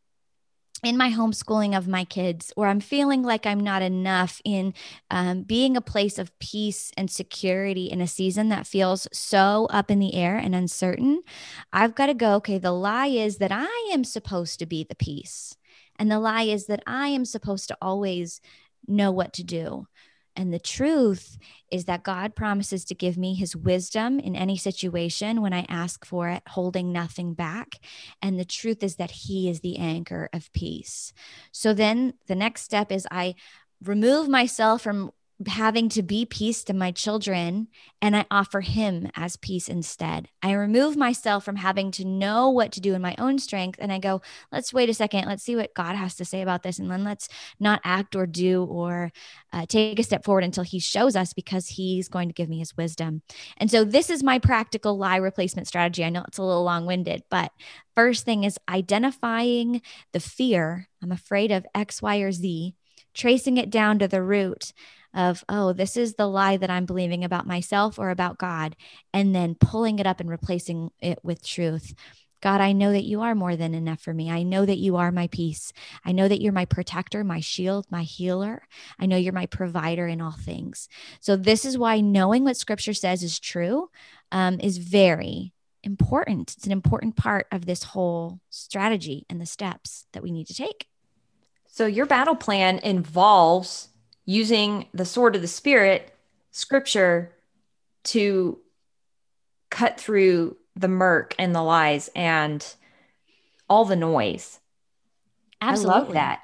in 0.83 0.97
my 0.97 1.11
homeschooling 1.11 1.77
of 1.77 1.87
my 1.87 2.03
kids, 2.03 2.51
or 2.57 2.67
I'm 2.67 2.79
feeling 2.79 3.21
like 3.21 3.45
I'm 3.45 3.59
not 3.59 3.83
enough 3.83 4.41
in 4.43 4.73
um, 5.11 5.43
being 5.43 5.77
a 5.77 5.81
place 5.81 6.17
of 6.17 6.37
peace 6.39 6.91
and 6.97 7.09
security 7.09 7.85
in 7.85 8.01
a 8.01 8.07
season 8.07 8.49
that 8.49 8.65
feels 8.65 9.07
so 9.13 9.67
up 9.69 9.91
in 9.91 9.99
the 9.99 10.15
air 10.15 10.37
and 10.37 10.55
uncertain, 10.55 11.21
I've 11.71 11.93
got 11.93 12.07
to 12.07 12.15
go, 12.15 12.33
okay, 12.35 12.57
the 12.57 12.71
lie 12.71 13.07
is 13.07 13.37
that 13.37 13.51
I 13.51 13.91
am 13.93 14.03
supposed 14.03 14.57
to 14.59 14.65
be 14.65 14.83
the 14.83 14.95
peace. 14.95 15.55
And 15.99 16.09
the 16.09 16.19
lie 16.19 16.43
is 16.43 16.65
that 16.65 16.81
I 16.87 17.09
am 17.09 17.25
supposed 17.25 17.67
to 17.67 17.77
always 17.79 18.41
know 18.87 19.11
what 19.11 19.33
to 19.33 19.43
do. 19.43 19.87
And 20.35 20.53
the 20.53 20.59
truth 20.59 21.37
is 21.71 21.85
that 21.85 22.03
God 22.03 22.35
promises 22.35 22.85
to 22.85 22.95
give 22.95 23.17
me 23.17 23.35
his 23.35 23.55
wisdom 23.55 24.19
in 24.19 24.35
any 24.35 24.57
situation 24.57 25.41
when 25.41 25.53
I 25.53 25.65
ask 25.67 26.05
for 26.05 26.29
it, 26.29 26.43
holding 26.47 26.91
nothing 26.91 27.33
back. 27.33 27.79
And 28.21 28.39
the 28.39 28.45
truth 28.45 28.83
is 28.83 28.95
that 28.95 29.11
he 29.11 29.49
is 29.49 29.59
the 29.59 29.77
anchor 29.77 30.29
of 30.33 30.51
peace. 30.53 31.13
So 31.51 31.73
then 31.73 32.13
the 32.27 32.35
next 32.35 32.63
step 32.63 32.91
is 32.91 33.07
I 33.11 33.35
remove 33.83 34.29
myself 34.29 34.81
from 34.81 35.11
having 35.47 35.89
to 35.89 36.03
be 36.03 36.25
peace 36.25 36.63
to 36.63 36.73
my 36.73 36.91
children 36.91 37.67
and 38.01 38.15
I 38.15 38.25
offer 38.31 38.61
him 38.61 39.09
as 39.15 39.37
peace 39.37 39.67
instead. 39.69 40.27
I 40.41 40.53
remove 40.53 40.97
myself 40.97 41.45
from 41.45 41.55
having 41.55 41.91
to 41.91 42.05
know 42.05 42.49
what 42.49 42.71
to 42.73 42.81
do 42.81 42.93
in 42.93 43.01
my 43.01 43.15
own 43.17 43.39
strength 43.39 43.79
and 43.81 43.91
I 43.91 43.99
go, 43.99 44.21
let's 44.51 44.73
wait 44.73 44.89
a 44.89 44.93
second, 44.93 45.25
let's 45.25 45.43
see 45.43 45.55
what 45.55 45.73
God 45.73 45.95
has 45.95 46.15
to 46.15 46.25
say 46.25 46.41
about 46.41 46.63
this 46.63 46.79
and 46.79 46.89
then 46.89 47.03
let's 47.03 47.29
not 47.59 47.81
act 47.83 48.15
or 48.15 48.25
do 48.25 48.63
or 48.63 49.11
uh, 49.53 49.65
take 49.67 49.99
a 49.99 50.03
step 50.03 50.23
forward 50.23 50.43
until 50.43 50.63
he 50.63 50.79
shows 50.79 51.15
us 51.15 51.33
because 51.33 51.67
he's 51.67 52.09
going 52.09 52.27
to 52.27 52.33
give 52.33 52.49
me 52.49 52.59
his 52.59 52.75
wisdom. 52.75 53.21
And 53.57 53.69
so 53.69 53.83
this 53.83 54.09
is 54.09 54.23
my 54.23 54.39
practical 54.39 54.97
lie 54.97 55.17
replacement 55.17 55.67
strategy. 55.67 56.03
I 56.03 56.09
know 56.09 56.23
it's 56.27 56.37
a 56.37 56.43
little 56.43 56.63
long-winded, 56.63 57.23
but 57.29 57.51
first 57.95 58.25
thing 58.25 58.43
is 58.43 58.57
identifying 58.69 59.81
the 60.11 60.19
fear. 60.19 60.87
I'm 61.01 61.11
afraid 61.11 61.51
of 61.51 61.65
X, 61.75 62.01
Y, 62.01 62.17
or 62.17 62.31
Z, 62.31 62.75
tracing 63.13 63.57
it 63.57 63.69
down 63.69 63.99
to 63.99 64.07
the 64.07 64.21
root 64.21 64.73
of, 65.13 65.43
oh, 65.49 65.73
this 65.73 65.97
is 65.97 66.15
the 66.15 66.27
lie 66.27 66.57
that 66.57 66.69
I'm 66.69 66.85
believing 66.85 67.23
about 67.23 67.47
myself 67.47 67.99
or 67.99 68.09
about 68.09 68.37
God, 68.37 68.75
and 69.13 69.35
then 69.35 69.55
pulling 69.55 69.99
it 69.99 70.07
up 70.07 70.19
and 70.19 70.29
replacing 70.29 70.91
it 71.01 71.19
with 71.23 71.45
truth. 71.45 71.93
God, 72.41 72.59
I 72.59 72.71
know 72.71 72.91
that 72.91 73.03
you 73.03 73.21
are 73.21 73.35
more 73.35 73.55
than 73.55 73.75
enough 73.75 74.01
for 74.01 74.13
me. 74.13 74.31
I 74.31 74.41
know 74.41 74.65
that 74.65 74.79
you 74.79 74.97
are 74.97 75.11
my 75.11 75.27
peace. 75.27 75.71
I 76.03 76.11
know 76.11 76.27
that 76.27 76.41
you're 76.41 76.51
my 76.51 76.65
protector, 76.65 77.23
my 77.23 77.39
shield, 77.39 77.85
my 77.91 78.01
healer. 78.01 78.63
I 78.99 79.05
know 79.05 79.15
you're 79.15 79.31
my 79.31 79.45
provider 79.45 80.07
in 80.07 80.21
all 80.21 80.31
things. 80.31 80.89
So, 81.19 81.35
this 81.35 81.65
is 81.65 81.77
why 81.77 82.01
knowing 82.01 82.43
what 82.43 82.57
scripture 82.57 82.95
says 82.95 83.21
is 83.21 83.39
true 83.39 83.89
um, 84.31 84.59
is 84.59 84.79
very 84.79 85.53
important. 85.83 86.55
It's 86.57 86.65
an 86.65 86.71
important 86.71 87.15
part 87.15 87.45
of 87.51 87.65
this 87.65 87.83
whole 87.83 88.39
strategy 88.49 89.25
and 89.29 89.39
the 89.39 89.45
steps 89.45 90.07
that 90.13 90.23
we 90.23 90.31
need 90.31 90.47
to 90.47 90.55
take. 90.55 90.87
So, 91.67 91.85
your 91.85 92.07
battle 92.07 92.35
plan 92.35 92.79
involves 92.79 93.89
using 94.31 94.87
the 94.93 95.05
sword 95.05 95.35
of 95.35 95.41
the 95.41 95.47
spirit, 95.47 96.13
scripture, 96.51 97.33
to 98.03 98.57
cut 99.69 99.99
through 99.99 100.55
the 100.75 100.87
murk 100.87 101.35
and 101.37 101.53
the 101.53 101.61
lies 101.61 102.09
and 102.15 102.75
all 103.69 103.83
the 103.85 103.95
noise. 103.95 104.59
Absolutely. 105.61 105.93
I 105.93 105.99
love 105.99 106.13
that. 106.13 106.39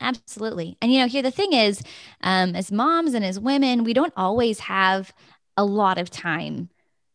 Absolutely. 0.00 0.76
And 0.82 0.92
you 0.92 1.00
know, 1.00 1.06
here 1.06 1.22
the 1.22 1.30
thing 1.30 1.52
is, 1.52 1.82
um, 2.22 2.54
as 2.54 2.70
moms 2.70 3.14
and 3.14 3.24
as 3.24 3.38
women, 3.38 3.84
we 3.84 3.92
don't 3.92 4.12
always 4.16 4.60
have 4.60 5.12
a 5.56 5.64
lot 5.64 5.98
of 5.98 6.10
time, 6.10 6.68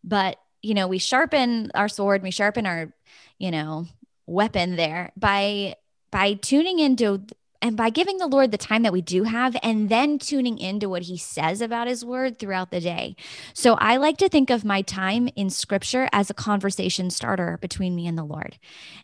but 0.04 0.38
you 0.62 0.74
know, 0.74 0.88
we 0.88 0.98
sharpen 0.98 1.72
our 1.76 1.90
sword, 1.90 2.24
we 2.24 2.32
sharpen 2.32 2.66
our, 2.66 2.94
you 3.38 3.52
know, 3.52 3.86
weapon 4.26 4.78
there 4.78 5.12
by 5.18 5.76
by 6.12 6.34
tuning 6.36 6.80
into 6.80 7.26
and 7.64 7.78
by 7.78 7.90
giving 7.90 8.18
the 8.18 8.28
Lord 8.28 8.52
the 8.52 8.58
time 8.58 8.84
that 8.84 8.92
we 8.92 9.02
do 9.02 9.24
have 9.24 9.56
and 9.64 9.88
then 9.88 10.20
tuning 10.20 10.58
into 10.58 10.90
what 10.90 11.04
he 11.04 11.18
says 11.18 11.62
about 11.62 11.88
his 11.88 12.04
word 12.04 12.38
throughout 12.38 12.72
the 12.72 12.82
day. 12.82 13.16
So 13.54 13.76
I 13.76 13.96
like 13.96 14.18
to 14.18 14.28
think 14.28 14.50
of 14.50 14.66
my 14.66 14.82
time 14.82 15.30
in 15.38 15.50
scripture 15.50 16.10
as 16.12 16.30
a 16.30 16.34
conversation 16.34 17.10
starter 17.10 17.58
between 17.62 17.96
me 17.96 18.06
and 18.06 18.18
the 18.18 18.26
Lord. 18.26 18.60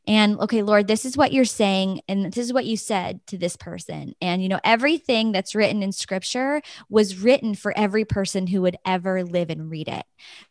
And 0.06 0.38
okay, 0.42 0.62
Lord, 0.62 0.88
this 0.88 1.06
is 1.06 1.16
what 1.16 1.32
you're 1.32 1.46
saying 1.46 2.02
and 2.10 2.26
this 2.26 2.38
is 2.38 2.52
what 2.52 2.66
you 2.66 2.76
said 2.76 3.26
to 3.28 3.38
this 3.38 3.56
person. 3.56 4.14
And 4.22 4.44
you 4.44 4.50
know, 4.50 4.60
everything 4.66 5.32
that's 5.32 5.56
written 5.56 5.82
in 5.82 5.94
scripture 5.94 6.62
was 6.90 7.18
written 7.18 7.56
for 7.56 7.76
every 7.78 8.04
person 8.04 8.48
who 8.48 8.62
would 8.64 8.76
ever 8.86 9.24
live 9.24 9.50
and 9.50 9.72
read 9.72 9.88
it. 9.88 10.06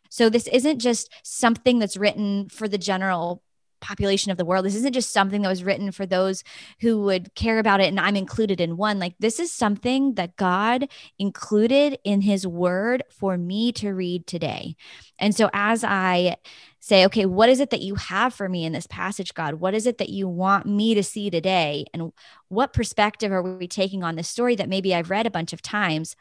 So 0.09 0.29
this 0.29 0.47
isn't 0.47 0.79
just 0.79 1.11
something 1.21 1.77
that's 1.77 1.95
written 1.95 2.49
for 2.49 2.67
the 2.67 2.79
general 2.79 3.43
population 3.81 4.31
of 4.31 4.37
the 4.37 4.45
world. 4.45 4.65
This 4.65 4.75
isn't 4.75 4.93
just 4.93 5.11
something 5.11 5.41
that 5.41 5.49
was 5.49 5.63
written 5.63 5.91
for 5.91 6.05
those 6.05 6.43
who 6.81 7.03
would 7.03 7.33
care 7.35 7.59
about 7.59 7.81
it 7.81 7.87
and 7.87 7.99
I'm 7.99 8.15
included 8.15 8.61
in 8.61 8.77
one. 8.77 8.99
Like 8.99 9.15
this 9.19 9.39
is 9.39 9.51
something 9.51 10.15
that 10.15 10.35
God 10.35 10.89
included 11.17 11.97
in 12.03 12.21
his 12.21 12.45
word 12.45 13.03
for 13.09 13.37
me 13.37 13.71
to 13.73 13.91
read 13.91 14.27
today. 14.27 14.75
And 15.17 15.35
so 15.35 15.49
as 15.53 15.83
I 15.83 16.37
say, 16.79 17.05
okay, 17.05 17.25
what 17.25 17.49
is 17.49 17.59
it 17.59 17.71
that 17.71 17.81
you 17.81 17.95
have 17.95 18.33
for 18.33 18.47
me 18.47 18.65
in 18.65 18.73
this 18.73 18.87
passage, 18.87 19.33
God? 19.33 19.55
What 19.55 19.73
is 19.73 19.85
it 19.85 19.97
that 19.97 20.09
you 20.09 20.27
want 20.27 20.65
me 20.65 20.95
to 20.95 21.03
see 21.03 21.29
today? 21.29 21.85
And 21.93 22.13
what 22.47 22.73
perspective 22.73 23.31
are 23.31 23.43
we 23.43 23.67
taking 23.67 24.03
on 24.03 24.15
this 24.15 24.29
story 24.29 24.55
that 24.55 24.69
maybe 24.69 24.95
I've 24.95 25.09
read 25.09 25.27
a 25.27 25.31
bunch 25.31 25.53
of 25.53 25.61
times? 25.61 26.15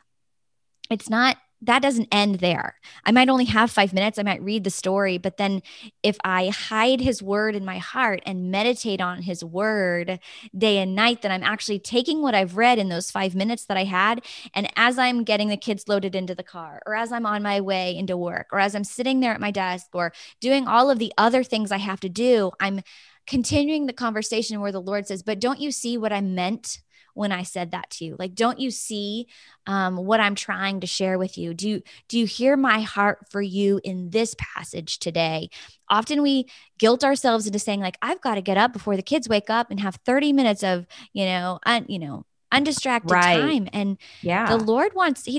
It's 0.91 1.09
not 1.09 1.37
that 1.63 1.83
doesn't 1.83 2.09
end 2.13 2.37
there. 2.37 2.77
I 3.05 3.11
might 3.11 3.29
only 3.29 3.47
have 3.47 3.71
five 3.71 3.93
minutes. 3.93 4.19
I 4.19 4.23
might 4.23 4.43
read 4.43 4.63
the 4.63 4.71
story, 4.71 5.19
but 5.19 5.39
then 5.39 5.63
if 6.03 6.17
I 6.25 6.49
hide 6.49 7.01
his 7.01 7.23
word 7.23 7.57
in 7.57 7.65
my 7.65 7.79
heart 7.79 8.23
and 8.25 8.51
meditate 8.51 9.01
on 9.01 9.23
his 9.23 9.43
word 9.45 10.21
day 10.57 10.79
and 10.79 10.95
night, 10.95 11.23
then 11.23 11.33
I'm 11.33 11.43
actually 11.43 11.81
taking 11.81 12.23
what 12.23 12.35
I've 12.35 12.57
read 12.57 12.79
in 12.79 12.89
those 12.89 13.11
five 13.11 13.35
minutes 13.35 13.65
that 13.67 13.77
I 13.77 13.85
had. 13.85 14.25
And 14.55 14.71
as 14.77 14.99
I'm 14.99 15.25
getting 15.25 15.49
the 15.49 15.57
kids 15.57 15.89
loaded 15.89 16.15
into 16.15 16.35
the 16.35 16.45
car, 16.45 16.81
or 16.87 16.95
as 16.95 17.11
I'm 17.11 17.27
on 17.27 17.43
my 17.43 17.61
way 17.61 17.97
into 17.97 18.17
work, 18.17 18.47
or 18.53 18.61
as 18.61 18.75
I'm 18.77 18.85
sitting 18.85 19.19
there 19.19 19.33
at 19.33 19.41
my 19.41 19.51
desk, 19.51 19.89
or 19.95 20.13
doing 20.41 20.69
all 20.69 20.91
of 20.91 21.01
the 21.01 21.13
other 21.19 21.43
things 21.43 21.73
I 21.73 21.79
have 21.79 22.01
to 22.01 22.09
do, 22.09 22.53
I'm 22.61 22.83
continuing 23.27 23.87
the 23.87 23.93
conversation 23.93 24.61
where 24.61 24.73
the 24.73 24.81
Lord 24.81 25.09
says, 25.09 25.23
But 25.25 25.41
don't 25.41 25.61
you 25.61 25.73
see 25.73 25.99
what 25.99 26.13
I 26.13 26.21
meant 26.21 26.79
when 27.19 27.33
I 27.33 27.43
said 27.43 27.73
that 27.73 27.91
to 27.91 28.05
you? 28.05 28.17
Like, 28.17 28.35
don't 28.35 28.61
you 28.61 28.71
see 28.71 29.27
um, 29.67 29.97
what 29.97 30.21
I'm 30.21 30.37
trying 30.37 30.81
to 30.81 30.87
share 30.87 31.19
with 31.19 31.37
you? 31.37 31.53
Do 31.53 31.69
you, 31.69 31.83
do 32.09 32.19
you 32.19 32.27
hear 32.27 32.57
my 32.57 32.81
heart 32.81 33.27
for 33.29 33.43
you 33.43 33.81
in 33.83 34.11
this 34.11 34.37
passage 34.39 35.01
today? 35.01 35.51
Often 35.91 36.23
we 36.23 36.49
guilt 36.79 37.03
ourselves 37.03 37.47
into 37.47 37.59
saying 37.59 37.81
like, 37.81 37.99
I've 38.01 38.21
got 38.21 38.37
to 38.37 38.41
get 38.41 38.57
up 38.57 38.73
before 38.73 38.97
the 38.97 39.03
kids 39.03 39.29
wake 39.29 39.51
up 39.51 39.71
and 39.71 39.81
have 39.81 39.97
30 40.07 40.33
minutes 40.33 40.63
of, 40.63 40.87
you 41.13 41.25
know, 41.25 41.59
un, 41.67 41.87
you 41.89 41.99
know, 41.99 42.25
undistracted 42.51 43.11
right. 43.11 43.39
time 43.39 43.69
and 43.75 43.99
yeah 44.23 44.47
the 44.47 44.57
lord 44.57 44.95
wants 44.95 45.27
he 45.27 45.39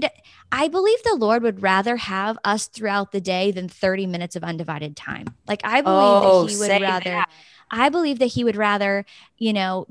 i 0.52 0.68
believe 0.68 1.02
the 1.02 1.16
lord 1.16 1.42
would 1.42 1.64
rather 1.64 1.98
have 1.98 2.38
us 2.44 2.68
throughout 2.68 3.12
the 3.12 3.20
day 3.20 3.50
than 3.50 3.68
30 3.68 4.06
minutes 4.06 4.36
of 4.36 4.44
undivided 4.44 4.96
time 4.96 5.26
like 5.48 5.60
i 5.64 5.82
believe 5.82 5.98
oh, 6.24 6.44
that 6.44 6.52
he 6.52 6.60
would 6.60 6.82
rather 6.84 7.10
that. 7.10 7.30
i 7.72 7.90
believe 7.90 8.20
that 8.20 8.28
he 8.28 8.44
would 8.44 8.56
rather 8.56 9.06
you 9.40 9.54
know 9.54 9.88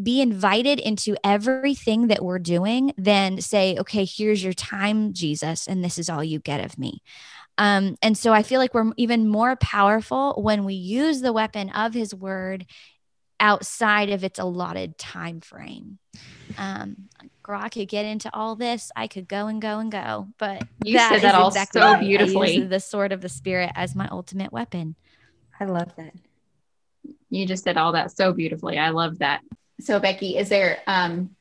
be 0.00 0.20
invited 0.20 0.78
into 0.78 1.16
everything 1.24 2.08
that 2.08 2.24
we're 2.24 2.38
doing 2.38 2.92
than 2.96 3.40
say, 3.40 3.76
okay, 3.78 4.04
here's 4.04 4.42
your 4.42 4.52
time, 4.52 5.12
Jesus, 5.12 5.66
and 5.66 5.84
this 5.84 5.98
is 5.98 6.08
all 6.08 6.22
you 6.22 6.38
get 6.38 6.64
of 6.64 6.78
me. 6.78 7.02
Um, 7.58 7.96
and 8.02 8.16
so 8.16 8.32
I 8.32 8.42
feel 8.42 8.60
like 8.60 8.74
we're 8.74 8.92
even 8.96 9.28
more 9.28 9.56
powerful 9.56 10.40
when 10.40 10.64
we 10.64 10.74
use 10.74 11.20
the 11.20 11.32
weapon 11.32 11.70
of 11.70 11.94
his 11.94 12.14
word 12.14 12.66
outside 13.38 14.10
of 14.10 14.24
its 14.24 14.38
allotted 14.38 14.96
time 14.96 15.40
frame. 15.40 15.98
Um, 16.56 17.08
girl, 17.42 17.60
I 17.60 17.68
could 17.68 17.88
get 17.88 18.06
into 18.06 18.30
all 18.32 18.56
this. 18.56 18.90
I 18.94 19.08
could 19.08 19.28
go 19.28 19.46
and 19.46 19.60
go 19.60 19.78
and 19.78 19.90
go, 19.90 20.28
but 20.38 20.64
you 20.84 20.96
that 20.96 21.12
said 21.12 21.22
that 21.22 21.34
all 21.34 21.48
exactly 21.48 21.80
so 21.80 21.98
beautifully. 21.98 22.60
the 22.60 22.80
sword 22.80 23.12
of 23.12 23.20
the 23.20 23.28
spirit 23.28 23.72
as 23.74 23.94
my 23.94 24.08
ultimate 24.10 24.52
weapon. 24.52 24.96
I 25.58 25.64
love 25.64 25.94
that. 25.96 26.14
You 27.30 27.46
just 27.46 27.64
said 27.64 27.76
all 27.76 27.92
that 27.92 28.14
so 28.16 28.32
beautifully. 28.32 28.78
I 28.78 28.90
love 28.90 29.18
that. 29.18 29.42
So, 29.80 29.98
Becky, 29.98 30.36
is 30.36 30.48
there 30.48 30.80
um, 30.86 31.34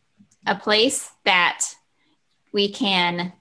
a 0.45 0.55
place 0.55 1.09
that 1.25 1.65
we 2.51 2.71
can 2.71 3.33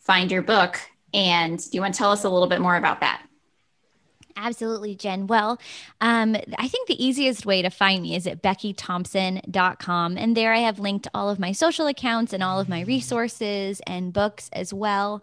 find 0.00 0.30
your 0.30 0.42
book? 0.42 0.80
And 1.14 1.58
do 1.58 1.70
you 1.72 1.80
want 1.80 1.94
to 1.94 1.98
tell 1.98 2.12
us 2.12 2.24
a 2.24 2.30
little 2.30 2.48
bit 2.48 2.60
more 2.60 2.76
about 2.76 3.00
that? 3.00 3.22
Absolutely, 4.36 4.94
Jen. 4.94 5.26
Well, 5.26 5.60
um, 6.00 6.36
I 6.58 6.68
think 6.68 6.88
the 6.88 7.04
easiest 7.04 7.44
way 7.44 7.62
to 7.62 7.70
find 7.70 8.02
me 8.02 8.16
is 8.16 8.26
at 8.26 8.42
beckythompson.com. 8.42 10.16
And 10.16 10.36
there 10.36 10.52
I 10.52 10.58
have 10.58 10.78
linked 10.78 11.08
all 11.14 11.28
of 11.28 11.38
my 11.38 11.52
social 11.52 11.86
accounts 11.86 12.32
and 12.32 12.42
all 12.42 12.58
of 12.58 12.68
my 12.68 12.80
resources 12.82 13.80
and 13.86 14.12
books 14.12 14.48
as 14.52 14.72
well. 14.72 15.22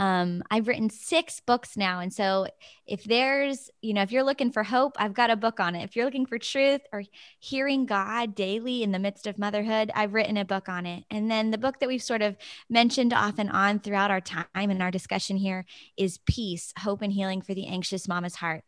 Um, 0.00 0.42
I've 0.50 0.66
written 0.66 0.88
six 0.88 1.40
books 1.40 1.76
now. 1.76 2.00
And 2.00 2.10
so 2.10 2.46
if 2.86 3.04
there's, 3.04 3.68
you 3.82 3.92
know, 3.92 4.00
if 4.00 4.10
you're 4.10 4.24
looking 4.24 4.50
for 4.50 4.62
hope, 4.62 4.96
I've 4.98 5.12
got 5.12 5.28
a 5.28 5.36
book 5.36 5.60
on 5.60 5.76
it. 5.76 5.84
If 5.84 5.94
you're 5.94 6.06
looking 6.06 6.24
for 6.24 6.38
truth 6.38 6.80
or 6.90 7.02
hearing 7.38 7.84
God 7.84 8.34
daily 8.34 8.82
in 8.82 8.92
the 8.92 8.98
midst 8.98 9.26
of 9.26 9.38
motherhood, 9.38 9.92
I've 9.94 10.14
written 10.14 10.38
a 10.38 10.44
book 10.46 10.70
on 10.70 10.86
it. 10.86 11.04
And 11.10 11.30
then 11.30 11.50
the 11.50 11.58
book 11.58 11.80
that 11.80 11.88
we've 11.88 12.02
sort 12.02 12.22
of 12.22 12.38
mentioned 12.70 13.12
off 13.12 13.38
and 13.38 13.50
on 13.50 13.78
throughout 13.78 14.10
our 14.10 14.22
time 14.22 14.46
and 14.54 14.82
our 14.82 14.90
discussion 14.90 15.36
here 15.36 15.66
is 15.98 16.16
Peace, 16.24 16.72
Hope 16.78 17.02
and 17.02 17.12
Healing 17.12 17.42
for 17.42 17.52
the 17.52 17.66
Anxious 17.66 18.08
Mama's 18.08 18.36
Heart. 18.36 18.64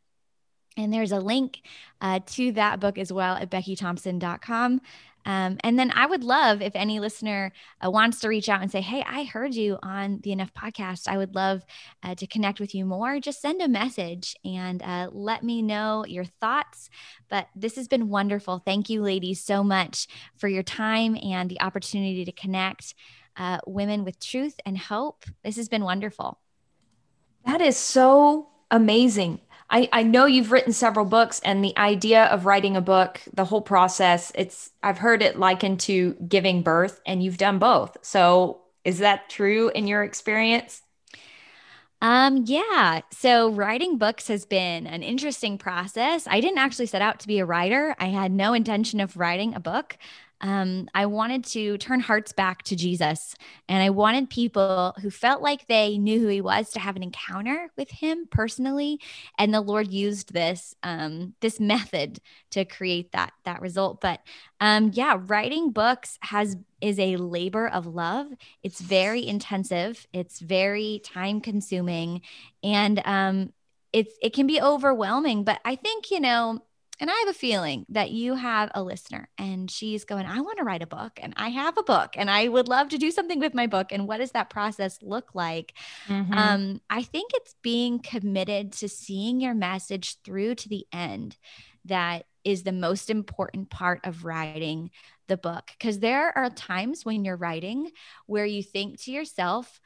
And 0.76 0.92
there's 0.92 1.12
a 1.12 1.18
link 1.18 1.62
uh, 2.00 2.20
to 2.26 2.52
that 2.52 2.78
book 2.78 2.98
as 2.98 3.10
well 3.12 3.36
at 3.36 3.50
beckythompson.com. 3.50 4.80
Um, 5.24 5.58
and 5.62 5.78
then 5.78 5.92
I 5.94 6.06
would 6.06 6.24
love 6.24 6.62
if 6.62 6.72
any 6.74 7.00
listener 7.00 7.52
uh, 7.84 7.90
wants 7.90 8.20
to 8.20 8.28
reach 8.28 8.48
out 8.48 8.62
and 8.62 8.70
say, 8.70 8.80
Hey, 8.80 9.04
I 9.06 9.24
heard 9.24 9.54
you 9.54 9.78
on 9.82 10.20
the 10.22 10.32
Enough 10.32 10.52
podcast. 10.54 11.08
I 11.08 11.18
would 11.18 11.34
love 11.34 11.64
uh, 12.02 12.14
to 12.14 12.26
connect 12.26 12.60
with 12.60 12.74
you 12.74 12.84
more. 12.84 13.20
Just 13.20 13.40
send 13.40 13.60
a 13.60 13.68
message 13.68 14.34
and 14.44 14.82
uh, 14.82 15.08
let 15.12 15.42
me 15.42 15.62
know 15.62 16.04
your 16.06 16.24
thoughts. 16.24 16.90
But 17.28 17.48
this 17.54 17.76
has 17.76 17.88
been 17.88 18.08
wonderful. 18.08 18.62
Thank 18.64 18.90
you, 18.90 19.02
ladies, 19.02 19.44
so 19.44 19.62
much 19.62 20.08
for 20.36 20.48
your 20.48 20.62
time 20.62 21.16
and 21.22 21.50
the 21.50 21.60
opportunity 21.60 22.24
to 22.24 22.32
connect 22.32 22.94
uh, 23.36 23.58
women 23.66 24.04
with 24.04 24.20
truth 24.20 24.54
and 24.66 24.76
hope. 24.76 25.24
This 25.44 25.56
has 25.56 25.68
been 25.68 25.84
wonderful. 25.84 26.38
That 27.46 27.60
is 27.60 27.76
so 27.76 28.48
amazing. 28.70 29.40
I, 29.72 29.88
I 29.90 30.02
know 30.02 30.26
you've 30.26 30.52
written 30.52 30.74
several 30.74 31.06
books 31.06 31.40
and 31.42 31.64
the 31.64 31.76
idea 31.78 32.26
of 32.26 32.44
writing 32.44 32.76
a 32.76 32.82
book, 32.82 33.22
the 33.32 33.46
whole 33.46 33.62
process, 33.62 34.30
it's 34.34 34.70
I've 34.82 34.98
heard 34.98 35.22
it 35.22 35.38
likened 35.38 35.80
to 35.80 36.14
giving 36.28 36.62
birth 36.62 37.00
and 37.06 37.22
you've 37.22 37.38
done 37.38 37.58
both. 37.58 37.96
So 38.02 38.60
is 38.84 38.98
that 38.98 39.30
true 39.30 39.70
in 39.70 39.86
your 39.86 40.04
experience? 40.04 40.82
Um, 42.02 42.42
yeah. 42.46 43.00
So 43.12 43.48
writing 43.50 43.96
books 43.96 44.28
has 44.28 44.44
been 44.44 44.86
an 44.88 45.02
interesting 45.02 45.56
process. 45.56 46.26
I 46.26 46.40
didn't 46.40 46.58
actually 46.58 46.86
set 46.86 47.00
out 47.00 47.20
to 47.20 47.28
be 47.28 47.38
a 47.38 47.46
writer. 47.46 47.94
I 47.98 48.06
had 48.06 48.32
no 48.32 48.52
intention 48.52 49.00
of 49.00 49.16
writing 49.16 49.54
a 49.54 49.60
book 49.60 49.96
um, 50.42 50.88
I 50.92 51.06
wanted 51.06 51.44
to 51.44 51.78
turn 51.78 52.00
hearts 52.00 52.32
back 52.32 52.62
to 52.64 52.76
Jesus. 52.76 53.37
And 53.68 53.80
I 53.80 53.90
wanted 53.90 54.28
people 54.28 54.94
who 55.00 55.08
felt 55.08 55.40
like 55.40 55.68
they 55.68 55.99
knew 55.99 56.18
who 56.18 56.26
he 56.26 56.40
was 56.40 56.70
to 56.70 56.80
have 56.80 56.96
an 56.96 57.02
encounter 57.04 57.70
with 57.76 57.90
him 57.90 58.26
personally. 58.28 59.00
And 59.38 59.54
the 59.54 59.61
Lord 59.61 59.92
used 59.92 60.32
this 60.32 60.75
um, 60.82 61.34
this 61.40 61.61
method 61.61 62.18
to 62.50 62.64
create 62.64 63.12
that 63.12 63.32
that 63.44 63.62
result. 63.62 64.00
But 64.00 64.20
um, 64.61 64.90
yeah, 64.92 65.18
writing 65.26 65.70
books 65.70 66.18
has 66.22 66.56
is 66.80 66.99
a 66.99 67.16
labor 67.16 67.68
of 67.68 67.87
love. 67.87 68.26
It's 68.64 68.80
very 68.80 69.25
intensive. 69.25 70.06
It's 70.12 70.40
very 70.40 71.00
time 71.04 71.40
consuming, 71.40 72.22
and 72.64 73.00
um, 73.04 73.52
it's 73.92 74.14
it 74.20 74.32
can 74.32 74.49
be 74.49 74.61
overwhelming. 74.61 75.44
But 75.44 75.61
I 75.64 75.76
think 75.76 76.11
you 76.11 76.18
know 76.18 76.62
and 77.02 77.11
I 77.11 77.14
have 77.14 77.28
a 77.28 77.35
feeling 77.35 77.85
that 77.88 78.12
you 78.12 78.37
have 78.37 78.71
a 78.76 78.82
listener 78.82 79.28
and 79.37 79.68
she's 79.68 80.04
going, 80.04 80.25
I 80.25 80.40
want 80.40 80.59
to 80.59 80.64
write 80.64 80.85
a 80.85 80.87
book 80.87 81.18
and 81.21 81.35
I 81.37 81.49
have 81.49 81.76
a 81.76 81.82
book 81.82 82.11
and 82.14 82.30
I 82.30 82.47
would 82.47 82.68
love 82.68 82.90
to 82.90 82.97
do 82.97 83.11
something 83.11 83.40
with 83.40 83.54
my 83.54 83.66
book. 83.66 83.90
And 83.90 84.06
what 84.06 84.18
does 84.18 84.30
that 84.30 84.50
process 84.50 85.00
look 85.02 85.35
like? 85.35 85.75
Mm-hmm. 86.06 86.32
Um, 86.32 86.80
I 86.88 87.02
think 87.02 87.32
it's 87.35 87.56
being 87.61 87.99
committed 87.99 88.71
to 88.75 88.88
seeing 88.88 89.40
your 89.40 89.52
message 89.52 90.18
through 90.23 90.54
to 90.54 90.68
the 90.68 90.87
end 90.92 91.37
that 91.87 92.26
is 92.44 92.62
the 92.62 92.71
most 92.71 93.11
important 93.11 93.68
part 93.68 94.00
of 94.04 94.25
writing 94.25 94.92
the 95.26 95.37
book. 95.37 95.72
Because 95.76 95.98
there 95.98 96.38
are 96.38 96.50
times 96.50 97.05
when 97.05 97.24
you're 97.24 97.35
writing 97.35 97.90
where 98.26 98.46
you 98.46 98.62
think 98.62 99.00
to 99.03 99.11
yourself, 99.11 99.81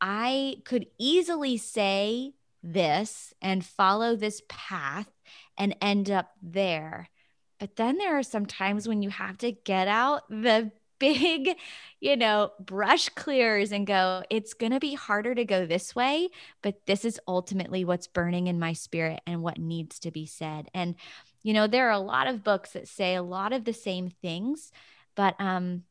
I 0.00 0.56
could 0.64 0.86
easily 0.98 1.58
say 1.58 2.32
this 2.62 3.34
and 3.42 3.62
follow 3.62 4.16
this 4.16 4.40
path 4.48 5.10
and 5.58 5.76
end 5.80 6.10
up 6.10 6.32
there. 6.42 7.08
But 7.58 7.76
then 7.76 7.98
there 7.98 8.18
are 8.18 8.24
some 8.24 8.46
times 8.46 8.88
when 8.88 9.02
you 9.02 9.10
have 9.10 9.38
to 9.38 9.52
get 9.52 9.86
out 9.88 10.28
the 10.28 10.72
big, 10.98 11.56
you 11.98 12.16
know, 12.16 12.52
brush 12.60 13.08
clears 13.08 13.72
and 13.72 13.86
go, 13.86 14.22
it's 14.30 14.54
going 14.54 14.70
to 14.70 14.78
be 14.78 14.94
harder 14.94 15.34
to 15.34 15.44
go 15.44 15.66
this 15.66 15.96
way, 15.96 16.28
but 16.62 16.86
this 16.86 17.04
is 17.04 17.18
ultimately 17.26 17.84
what's 17.84 18.06
burning 18.06 18.46
in 18.46 18.60
my 18.60 18.72
spirit 18.72 19.20
and 19.26 19.42
what 19.42 19.58
needs 19.58 19.98
to 19.98 20.12
be 20.12 20.26
said. 20.26 20.68
And, 20.72 20.94
you 21.42 21.54
know, 21.54 21.66
there 21.66 21.88
are 21.88 21.92
a 21.92 21.98
lot 21.98 22.28
of 22.28 22.44
books 22.44 22.70
that 22.72 22.86
say 22.86 23.16
a 23.16 23.22
lot 23.22 23.52
of 23.52 23.64
the 23.64 23.72
same 23.72 24.10
things, 24.10 24.70
but, 25.16 25.34
um, 25.40 25.82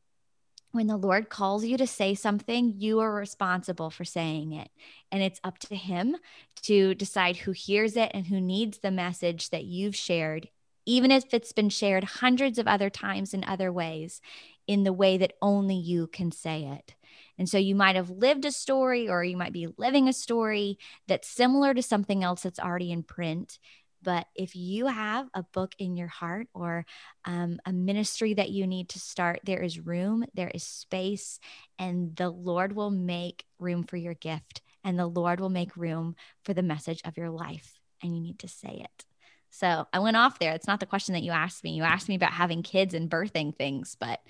when 0.72 0.86
the 0.86 0.96
Lord 0.96 1.28
calls 1.28 1.64
you 1.64 1.76
to 1.76 1.86
say 1.86 2.14
something, 2.14 2.74
you 2.78 3.00
are 3.00 3.14
responsible 3.14 3.90
for 3.90 4.04
saying 4.04 4.52
it. 4.52 4.70
And 5.10 5.22
it's 5.22 5.40
up 5.44 5.58
to 5.60 5.76
Him 5.76 6.16
to 6.62 6.94
decide 6.94 7.36
who 7.36 7.52
hears 7.52 7.96
it 7.96 8.10
and 8.14 8.26
who 8.26 8.40
needs 8.40 8.78
the 8.78 8.90
message 8.90 9.50
that 9.50 9.64
you've 9.64 9.94
shared, 9.94 10.48
even 10.86 11.10
if 11.10 11.32
it's 11.32 11.52
been 11.52 11.68
shared 11.68 12.04
hundreds 12.04 12.58
of 12.58 12.66
other 12.66 12.90
times 12.90 13.34
in 13.34 13.44
other 13.44 13.70
ways, 13.70 14.20
in 14.66 14.82
the 14.84 14.92
way 14.92 15.18
that 15.18 15.34
only 15.42 15.76
you 15.76 16.06
can 16.06 16.32
say 16.32 16.64
it. 16.64 16.94
And 17.38 17.48
so 17.48 17.58
you 17.58 17.74
might 17.74 17.96
have 17.96 18.10
lived 18.10 18.44
a 18.44 18.52
story 18.52 19.08
or 19.08 19.24
you 19.24 19.36
might 19.36 19.52
be 19.52 19.68
living 19.76 20.08
a 20.08 20.12
story 20.12 20.78
that's 21.08 21.28
similar 21.28 21.74
to 21.74 21.82
something 21.82 22.22
else 22.22 22.42
that's 22.42 22.60
already 22.60 22.92
in 22.92 23.02
print. 23.02 23.58
But 24.02 24.26
if 24.34 24.56
you 24.56 24.86
have 24.86 25.28
a 25.34 25.42
book 25.42 25.74
in 25.78 25.96
your 25.96 26.08
heart 26.08 26.48
or 26.54 26.84
um, 27.24 27.58
a 27.64 27.72
ministry 27.72 28.34
that 28.34 28.50
you 28.50 28.66
need 28.66 28.90
to 28.90 28.98
start, 28.98 29.40
there 29.44 29.62
is 29.62 29.78
room, 29.78 30.24
there 30.34 30.50
is 30.52 30.64
space, 30.64 31.38
and 31.78 32.14
the 32.16 32.30
Lord 32.30 32.74
will 32.74 32.90
make 32.90 33.44
room 33.58 33.84
for 33.84 33.96
your 33.96 34.14
gift 34.14 34.62
and 34.84 34.98
the 34.98 35.06
Lord 35.06 35.40
will 35.40 35.48
make 35.48 35.76
room 35.76 36.16
for 36.44 36.54
the 36.54 36.62
message 36.62 37.02
of 37.04 37.16
your 37.16 37.30
life. 37.30 37.80
And 38.02 38.14
you 38.14 38.20
need 38.20 38.40
to 38.40 38.48
say 38.48 38.80
it. 38.84 39.04
So 39.50 39.86
I 39.92 39.98
went 39.98 40.16
off 40.16 40.38
there. 40.38 40.52
It's 40.54 40.66
not 40.66 40.80
the 40.80 40.86
question 40.86 41.12
that 41.12 41.22
you 41.22 41.30
asked 41.30 41.62
me. 41.62 41.72
You 41.72 41.82
asked 41.82 42.08
me 42.08 42.14
about 42.14 42.32
having 42.32 42.62
kids 42.62 42.94
and 42.94 43.10
birthing 43.10 43.54
things, 43.54 43.96
but 44.00 44.20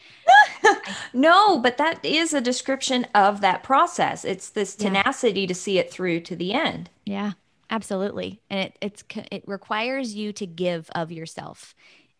no, 1.12 1.58
but 1.58 1.78
that 1.78 2.04
is 2.04 2.35
a 2.35 2.40
description 2.40 3.06
of 3.14 3.40
that 3.40 3.62
process. 3.62 4.24
It's 4.24 4.50
this 4.50 4.74
tenacity 4.74 5.42
yeah. 5.42 5.46
to 5.46 5.54
see 5.54 5.78
it 5.78 5.92
through 5.92 6.20
to 6.20 6.37
the 6.37 6.52
end. 6.52 6.90
Yeah. 7.06 7.32
Absolutely. 7.72 8.42
And 8.50 8.61
it 8.61 8.76
it's 8.82 9.02
it 9.32 9.44
requires 9.46 10.14
you 10.14 10.32
to 10.35 10.46
give 10.46 10.90
of 10.94 11.11
yourself 11.11 11.74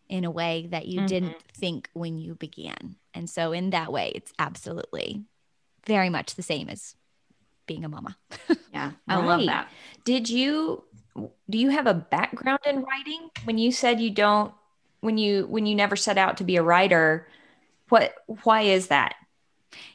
in 0.09 0.25
a 0.25 0.31
way 0.31 0.67
that 0.71 0.87
you 0.87 0.97
mm-hmm. 0.97 1.07
didn't 1.07 1.41
think 1.53 1.89
when 1.93 2.17
you 2.17 2.33
began. 2.33 2.95
And 3.13 3.29
so 3.29 3.51
in 3.51 3.69
that 3.69 3.91
way 3.91 4.11
it's 4.15 4.33
absolutely 4.39 5.23
very 5.85 6.09
much 6.09 6.33
the 6.35 6.41
same 6.41 6.69
as 6.69 6.95
being 7.67 7.85
a 7.85 7.89
mama. 7.89 8.17
yeah. 8.73 8.91
I 9.07 9.15
right. 9.17 9.25
love 9.25 9.45
that. 9.45 9.69
Did 10.03 10.27
you 10.27 10.83
do 11.47 11.57
you 11.59 11.69
have 11.69 11.85
a 11.85 11.93
background 11.93 12.59
in 12.65 12.83
writing 12.83 13.29
when 13.43 13.59
you 13.59 13.71
said 13.71 14.01
you 14.01 14.09
don't 14.09 14.51
when 15.01 15.19
you 15.19 15.45
when 15.45 15.67
you 15.67 15.75
never 15.75 15.95
set 15.95 16.17
out 16.17 16.37
to 16.37 16.43
be 16.43 16.55
a 16.55 16.63
writer 16.63 17.27
what 17.89 18.15
why 18.41 18.61
is 18.61 18.87
that 18.87 19.13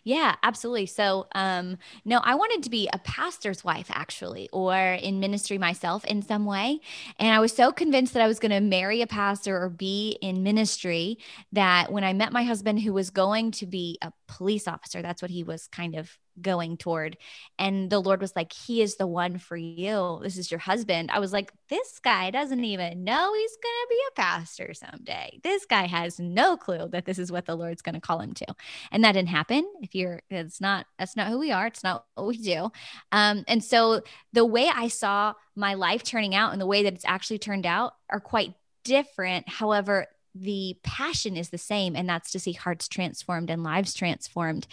yeah, 0.04 0.36
absolutely. 0.42 0.86
So, 0.86 1.26
um, 1.34 1.78
no, 2.04 2.20
I 2.22 2.34
wanted 2.34 2.62
to 2.64 2.70
be 2.70 2.88
a 2.92 2.98
pastor's 2.98 3.64
wife 3.64 3.88
actually, 3.90 4.48
or 4.52 4.76
in 4.76 5.20
ministry 5.20 5.58
myself 5.58 6.04
in 6.04 6.22
some 6.22 6.44
way. 6.44 6.80
And 7.18 7.32
I 7.32 7.40
was 7.40 7.52
so 7.52 7.72
convinced 7.72 8.14
that 8.14 8.22
I 8.22 8.26
was 8.26 8.38
going 8.38 8.52
to 8.52 8.60
marry 8.60 9.02
a 9.02 9.06
pastor 9.06 9.60
or 9.60 9.68
be 9.68 10.18
in 10.22 10.42
ministry 10.42 11.18
that 11.52 11.92
when 11.92 12.04
I 12.04 12.12
met 12.12 12.32
my 12.32 12.42
husband, 12.42 12.80
who 12.80 12.92
was 12.92 13.10
going 13.10 13.50
to 13.52 13.66
be 13.66 13.98
a 14.02 14.12
police 14.26 14.68
officer, 14.68 15.02
that's 15.02 15.22
what 15.22 15.30
he 15.30 15.42
was 15.42 15.68
kind 15.68 15.94
of 15.94 16.18
going 16.42 16.76
toward. 16.76 17.16
And 17.58 17.90
the 17.90 18.00
Lord 18.00 18.20
was 18.20 18.34
like, 18.34 18.52
He 18.52 18.82
is 18.82 18.96
the 18.96 19.06
one 19.06 19.38
for 19.38 19.56
you. 19.56 20.20
This 20.22 20.36
is 20.36 20.50
your 20.50 20.60
husband. 20.60 21.10
I 21.10 21.18
was 21.18 21.32
like, 21.32 21.52
This 21.68 21.98
guy 21.98 22.30
doesn't 22.30 22.64
even 22.64 23.04
know 23.04 23.34
he's 23.34 23.56
going 23.62 23.74
to 23.82 23.88
be 23.88 24.00
a 24.08 24.20
pastor 24.20 24.74
someday. 24.74 25.40
This 25.42 25.66
guy 25.66 25.86
has 25.86 26.18
no 26.18 26.56
clue 26.56 26.88
that 26.92 27.04
this 27.04 27.18
is 27.18 27.32
what 27.32 27.46
the 27.46 27.56
Lord's 27.56 27.82
going 27.82 27.94
to 27.94 28.00
call 28.00 28.20
him 28.20 28.34
to. 28.34 28.46
And 28.90 29.04
that 29.04 29.12
didn't 29.12 29.28
happen. 29.28 29.64
If 29.82 29.94
you're, 29.94 30.20
it's 30.30 30.60
not, 30.60 30.86
that's 30.98 31.16
not 31.16 31.28
who 31.28 31.38
we 31.38 31.52
are. 31.52 31.66
It's 31.66 31.84
not 31.84 32.04
what 32.14 32.26
we 32.26 32.38
do. 32.38 32.70
Um, 33.12 33.44
and 33.48 33.62
so 33.62 34.02
the 34.32 34.46
way 34.46 34.70
I 34.72 34.88
saw 34.88 35.34
my 35.56 35.74
life 35.74 36.02
turning 36.02 36.34
out 36.34 36.52
and 36.52 36.60
the 36.60 36.66
way 36.66 36.84
that 36.84 36.94
it's 36.94 37.04
actually 37.04 37.38
turned 37.38 37.66
out 37.66 37.94
are 38.10 38.20
quite 38.20 38.54
different. 38.84 39.48
However, 39.48 40.06
the 40.34 40.76
passion 40.82 41.36
is 41.36 41.50
the 41.50 41.58
same 41.58 41.96
and 41.96 42.08
that's 42.08 42.30
to 42.32 42.38
see 42.38 42.52
hearts 42.52 42.88
transformed 42.88 43.50
and 43.50 43.62
lives 43.62 43.94
transformed. 43.94 44.66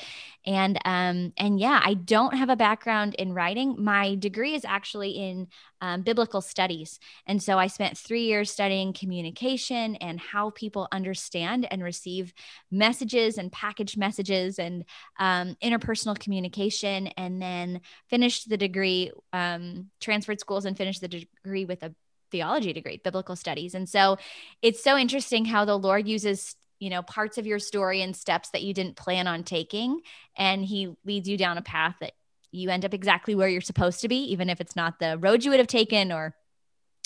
And 0.45 0.79
um 0.85 1.33
and 1.37 1.59
yeah 1.59 1.81
i 1.83 1.93
don't 1.95 2.35
have 2.35 2.49
a 2.49 2.55
background 2.55 3.15
in 3.15 3.33
writing. 3.33 3.75
My 3.77 4.15
degree 4.15 4.53
is 4.53 4.65
actually 4.65 5.11
in 5.11 5.47
um, 5.81 6.01
biblical 6.01 6.41
studies. 6.41 6.99
And 7.27 7.41
so 7.41 7.57
i 7.57 7.67
spent 7.67 7.97
three 7.97 8.23
years 8.25 8.51
studying 8.51 8.93
communication 8.93 9.95
and 9.97 10.19
how 10.19 10.51
people 10.51 10.87
understand 10.91 11.67
and 11.71 11.83
receive 11.83 12.33
messages 12.71 13.37
and 13.37 13.51
package 13.51 13.97
messages 13.97 14.59
and 14.59 14.85
um, 15.19 15.55
interpersonal 15.63 16.17
communication 16.17 17.07
and 17.17 17.41
then 17.41 17.81
finished 18.09 18.49
the 18.49 18.57
degree 18.57 19.11
um, 19.33 19.89
transferred 19.99 20.39
schools 20.39 20.65
and 20.65 20.77
finished 20.77 21.01
the 21.01 21.07
degree 21.07 21.65
with 21.65 21.83
a 21.83 21.93
theology 22.35 22.73
degree, 22.73 22.99
biblical 23.01 23.35
studies. 23.37 23.73
And 23.73 23.87
so 23.87 24.17
it's 24.61 24.83
so 24.83 24.97
interesting 24.97 25.45
how 25.45 25.63
the 25.63 25.77
Lord 25.77 26.05
uses 26.07 26.55
you 26.79 26.89
know 26.89 27.01
parts 27.01 27.37
of 27.37 27.47
your 27.47 27.59
story 27.59 28.01
and 28.01 28.13
steps 28.13 28.49
that 28.49 28.61
you 28.61 28.73
didn't 28.73 28.97
plan 28.97 29.27
on 29.27 29.43
taking 29.43 30.01
and 30.35 30.65
he 30.65 30.93
leads 31.05 31.29
you 31.29 31.37
down 31.37 31.57
a 31.57 31.61
path 31.61 31.95
that 32.01 32.11
you 32.51 32.69
end 32.69 32.83
up 32.83 32.93
exactly 32.93 33.33
where 33.33 33.47
you're 33.47 33.61
supposed 33.61 34.01
to 34.01 34.09
be 34.09 34.17
even 34.33 34.49
if 34.49 34.59
it's 34.59 34.75
not 34.75 34.99
the 34.99 35.17
road 35.17 35.45
you 35.45 35.51
would 35.51 35.59
have 35.61 35.67
taken 35.67 36.11
or 36.11 36.35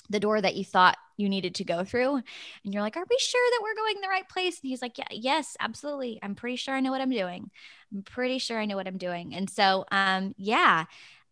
the 0.09 0.19
door 0.19 0.41
that 0.41 0.55
you 0.55 0.65
thought 0.65 0.97
you 1.17 1.29
needed 1.29 1.55
to 1.55 1.63
go 1.63 1.83
through. 1.83 2.15
And 2.15 2.73
you're 2.73 2.81
like 2.81 2.97
are 2.97 3.05
we 3.09 3.17
sure 3.19 3.49
that 3.51 3.59
we're 3.61 3.75
going 3.75 4.01
the 4.01 4.07
right 4.07 4.27
place? 4.27 4.59
And 4.61 4.69
he's 4.69 4.81
like 4.81 4.97
yeah 4.97 5.05
yes 5.11 5.55
absolutely. 5.59 6.19
I'm 6.23 6.35
pretty 6.35 6.55
sure 6.55 6.73
i 6.73 6.79
know 6.79 6.91
what 6.91 7.01
i'm 7.01 7.11
doing. 7.11 7.51
I'm 7.93 8.01
pretty 8.01 8.39
sure 8.39 8.59
i 8.59 8.65
know 8.65 8.75
what 8.75 8.87
i'm 8.87 8.97
doing. 8.97 9.35
And 9.35 9.49
so 9.49 9.85
um 9.91 10.33
yeah 10.37 10.85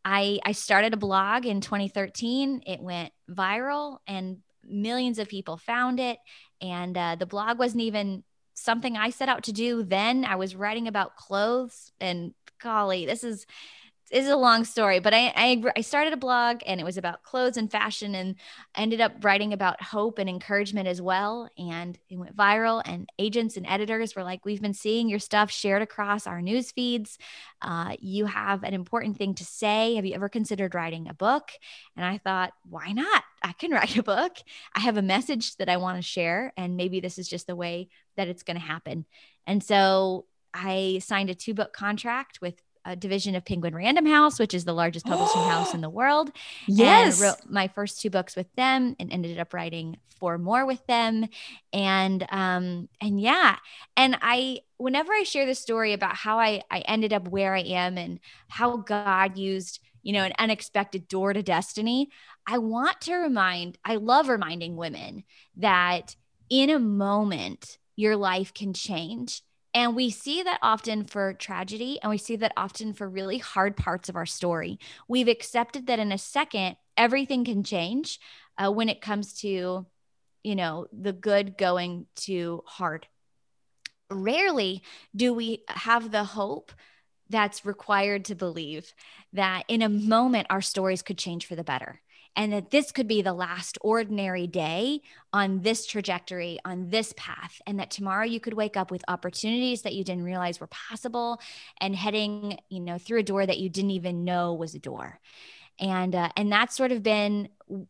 i 0.08 0.40
i 0.46 0.54
started 0.54 0.94
a 0.94 0.98
blog 0.98 1.46
in 1.46 1.60
2013 1.60 2.64
it 2.66 2.80
went 2.80 3.12
viral 3.30 3.98
and 4.08 4.38
millions 4.70 5.20
of 5.20 5.28
people 5.28 5.58
found 5.58 6.00
it. 6.00 6.20
And 6.62 6.98
uh, 6.98 7.16
the 7.16 7.26
blog 7.26 7.60
wasn't 7.60 7.84
even 7.84 8.24
something 8.54 8.98
i 8.98 9.12
set 9.12 9.30
out 9.30 9.44
to 9.44 9.52
do 9.52 9.84
then. 9.84 10.26
I 10.26 10.36
was 10.36 10.56
writing 10.56 10.88
about 10.88 11.16
clothes 11.16 11.92
and 12.00 12.34
golly 12.60 13.06
this 13.06 13.24
is 13.24 13.46
is 14.12 14.28
a 14.28 14.36
long 14.36 14.64
story, 14.64 15.00
but 15.00 15.14
I, 15.14 15.34
I, 15.36 15.64
I 15.76 15.82
started 15.82 16.14
a 16.14 16.18
blog 16.18 16.62
and 16.66 16.80
it 16.80 16.84
was 16.84 16.98
about 16.98 17.24
clothes 17.24 17.58
and 17.58 17.70
fashion, 17.70 18.16
and 18.16 18.36
ended 18.76 19.02
up 19.02 19.24
writing 19.24 19.54
about 19.54 19.82
hope 19.82 20.18
and 20.20 20.30
encouragement 20.30 20.88
as 20.88 21.02
well. 21.02 21.50
And 21.58 21.98
it 22.10 22.18
went 22.18 22.36
viral. 22.36 22.82
And 22.86 23.10
agents 23.20 23.58
and 23.58 23.66
editors 23.68 24.16
were 24.16 24.24
like, 24.24 24.46
"We've 24.46 24.62
been 24.62 24.74
seeing 24.74 25.10
your 25.10 25.20
stuff 25.20 25.52
shared 25.52 25.82
across 25.82 26.28
our 26.28 26.42
news 26.42 26.72
feeds. 26.72 27.18
Uh, 27.62 27.96
you 28.00 28.26
have 28.26 28.64
an 28.64 28.74
important 28.74 29.18
thing 29.18 29.34
to 29.36 29.46
say. 29.46 29.96
Have 29.96 30.06
you 30.06 30.16
ever 30.16 30.30
considered 30.30 30.76
writing 30.76 31.08
a 31.08 31.14
book?" 31.14 31.52
And 31.96 32.06
I 32.06 32.18
thought, 32.18 32.54
"Why 32.64 32.92
not? 32.94 33.24
I 33.44 33.52
can 33.54 33.72
write 33.78 33.98
a 33.98 34.04
book. 34.04 34.38
I 34.76 34.80
have 34.82 34.98
a 34.98 35.02
message 35.02 35.58
that 35.58 35.70
I 35.70 35.78
want 35.78 35.98
to 35.98 36.02
share, 36.02 36.54
and 36.58 36.78
maybe 36.78 37.00
this 37.00 37.18
is 37.18 37.28
just 37.28 37.48
the 37.48 37.56
way 37.56 37.90
that 38.16 38.28
it's 38.28 38.44
going 38.44 38.58
to 38.58 38.66
happen." 38.66 39.06
And 39.46 39.64
so 39.64 40.26
I 40.54 41.02
signed 41.04 41.30
a 41.30 41.36
two 41.36 41.54
book 41.54 41.74
contract 41.74 42.40
with 42.42 42.62
a 42.88 42.96
division 42.96 43.36
of 43.36 43.46
Penguin 43.46 43.76
Random 43.76 44.06
House, 44.06 44.40
which 44.40 44.54
is 44.54 44.66
the 44.66 44.74
largest 44.74 45.06
publishing 45.06 45.42
house 45.50 45.74
in 45.74 45.82
the 45.82 45.90
world. 45.90 46.32
Yes. 46.68 47.22
And 47.22 47.22
wrote 47.22 47.50
my 47.50 47.68
first 47.68 48.02
two 48.02 48.10
books 48.10 48.36
with 48.36 48.54
them 48.56 48.96
and 49.00 49.12
ended 49.12 49.38
up 49.38 49.54
writing 49.54 49.98
four 50.20 50.38
more 50.38 50.66
with 50.66 50.86
them. 50.88 51.28
And 51.74 52.26
um 52.32 52.90
and 53.02 53.20
yeah, 53.20 53.58
and 53.96 54.18
I 54.22 54.62
whenever 54.78 55.12
I 55.14 55.24
share 55.24 55.46
the 55.46 55.56
story 55.56 55.94
about 55.94 56.16
how 56.16 56.40
I 56.40 56.64
I 56.72 56.80
ended 56.80 57.14
up 57.14 57.28
where 57.28 57.54
I 57.54 57.62
am 57.62 57.98
and 57.98 58.20
how 58.48 58.78
God 58.78 59.38
used 59.38 59.80
you 60.04 60.14
know, 60.14 60.24
an 60.24 60.32
unexpected 60.40 61.06
door 61.10 61.34
to 61.34 61.44
destiny. 61.44 62.10
I 62.48 62.60
want 62.60 63.02
to 63.02 63.16
remind, 63.16 63.78
I 63.84 63.96
love 63.96 64.30
reminding 64.30 64.78
women 64.78 65.26
that 65.58 66.16
in 66.50 66.70
a 66.70 66.80
moment, 66.80 67.78
your 67.98 68.16
life 68.16 68.54
can 68.54 68.74
change 68.74 69.42
and 69.78 69.96
we 69.96 70.10
see 70.10 70.42
that 70.42 70.58
often 70.64 71.06
for 71.06 71.36
tragedy, 71.36 72.00
and 72.02 72.10
we 72.10 72.18
see 72.18 72.36
that 72.38 72.52
often 72.58 72.94
for 72.94 73.08
really 73.08 73.38
hard 73.38 73.78
parts 73.78 74.10
of 74.10 74.16
our 74.16 74.26
story. 74.26 74.80
We've 75.08 75.28
accepted 75.28 75.86
that 75.86 76.00
in 76.00 76.12
a 76.12 76.18
second, 76.18 76.78
everything 76.98 77.46
can 77.46 77.64
change 77.64 78.20
uh, 78.58 78.72
when 78.72 78.90
it 78.90 79.02
comes 79.02 79.34
to, 79.42 79.86
you 80.44 80.56
know, 80.56 80.88
the 80.92 81.14
good 81.14 81.60
going 81.60 82.08
to 82.22 82.64
hard. 82.66 83.06
Rarely 84.10 84.82
do 85.16 85.32
we 85.32 85.62
have 85.68 86.10
the 86.10 86.24
hope 86.24 86.72
that's 87.30 87.64
required 87.64 88.26
to 88.26 88.36
believe 88.36 88.92
that 89.34 89.64
in 89.68 89.84
a 89.84 89.90
moment 89.90 90.48
our 90.50 90.62
stories 90.62 91.04
could 91.04 91.20
change 91.20 91.46
for 91.46 91.56
the 91.56 91.64
better 91.64 92.02
and 92.38 92.54
that 92.54 92.70
this 92.70 92.92
could 92.92 93.08
be 93.08 93.24
the 93.24 93.34
last 93.34 93.80
ordinary 93.82 94.46
day 94.46 95.02
on 95.34 95.62
this 95.62 95.88
trajectory, 95.88 96.60
on 96.64 96.90
this 96.90 97.12
path, 97.18 97.60
and 97.66 97.80
that 97.80 97.90
tomorrow 97.90 98.26
you 98.26 98.40
could 98.40 98.54
wake 98.54 98.78
up 98.78 98.92
with 98.92 99.04
opportunities 99.08 99.82
that 99.82 99.96
you 99.96 100.04
didn't 100.04 100.24
realize 100.24 100.60
were 100.60 100.68
possible 100.68 101.42
and 101.82 101.96
heading, 101.96 102.60
you 102.70 102.80
know, 102.80 103.00
through 103.00 103.20
a 103.20 103.24
door 103.24 103.44
that 103.44 103.58
you 103.58 103.70
didn't 103.70 103.92
even 103.92 104.24
know 104.24 104.54
was 104.54 104.76
a 104.76 104.80
door. 104.80 105.20
And 105.80 106.16
uh, 106.16 106.30
and 106.38 106.52
that's 106.52 106.76
sort 106.76 106.92
of 106.92 107.04
been 107.04 107.50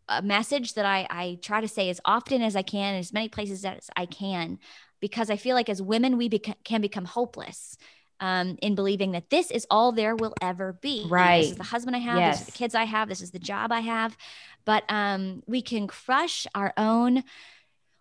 a 0.09 0.21
message 0.21 0.73
that 0.73 0.85
I 0.85 1.07
I 1.09 1.39
try 1.41 1.61
to 1.61 1.67
say 1.67 1.89
as 1.89 2.01
often 2.05 2.41
as 2.41 2.55
I 2.55 2.61
can, 2.61 2.95
as 2.95 3.13
many 3.13 3.29
places 3.29 3.65
as 3.65 3.89
I 3.95 4.05
can, 4.05 4.59
because 5.01 5.29
I 5.29 5.37
feel 5.37 5.55
like 5.55 5.69
as 5.69 5.81
women 5.81 6.17
we 6.17 6.29
beca- 6.29 6.63
can 6.63 6.81
become 6.81 7.05
hopeless 7.05 7.77
um, 8.19 8.57
in 8.61 8.75
believing 8.75 9.11
that 9.11 9.29
this 9.29 9.51
is 9.51 9.65
all 9.69 9.91
there 9.91 10.15
will 10.15 10.33
ever 10.41 10.73
be. 10.73 11.05
Right. 11.07 11.41
This 11.41 11.51
is 11.51 11.57
the 11.57 11.63
husband 11.63 11.95
I 11.95 11.99
have. 11.99 12.17
Yes. 12.17 12.39
This 12.39 12.47
is 12.47 12.53
the 12.53 12.57
kids 12.57 12.75
I 12.75 12.83
have. 12.85 13.09
This 13.09 13.21
is 13.21 13.31
the 13.31 13.39
job 13.39 13.71
I 13.71 13.81
have. 13.81 14.17
But 14.65 14.83
um, 14.89 15.43
we 15.47 15.61
can 15.61 15.87
crush 15.87 16.47
our 16.53 16.73
own, 16.77 17.23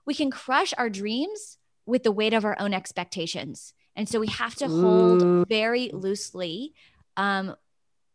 we 0.04 0.14
can 0.14 0.30
crush 0.30 0.74
our 0.76 0.90
dreams 0.90 1.58
with 1.84 2.02
the 2.02 2.12
weight 2.12 2.34
of 2.34 2.44
our 2.44 2.56
own 2.58 2.74
expectations. 2.74 3.72
And 3.94 4.08
so 4.08 4.20
we 4.20 4.26
have 4.26 4.54
to 4.56 4.68
hold 4.68 5.48
very 5.48 5.90
loosely 5.92 6.74
um, 7.16 7.56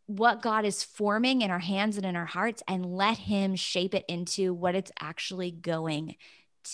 what 0.06 0.42
God 0.42 0.64
is 0.64 0.84
forming 0.84 1.42
in 1.42 1.50
our 1.50 1.58
hands 1.58 1.96
and 1.96 2.06
in 2.06 2.14
our 2.14 2.26
hearts 2.26 2.62
and 2.68 2.84
let 2.84 3.18
Him 3.18 3.56
shape 3.56 3.94
it 3.94 4.04
into 4.06 4.52
what 4.54 4.74
it's 4.74 4.92
actually 5.00 5.50
going 5.50 6.16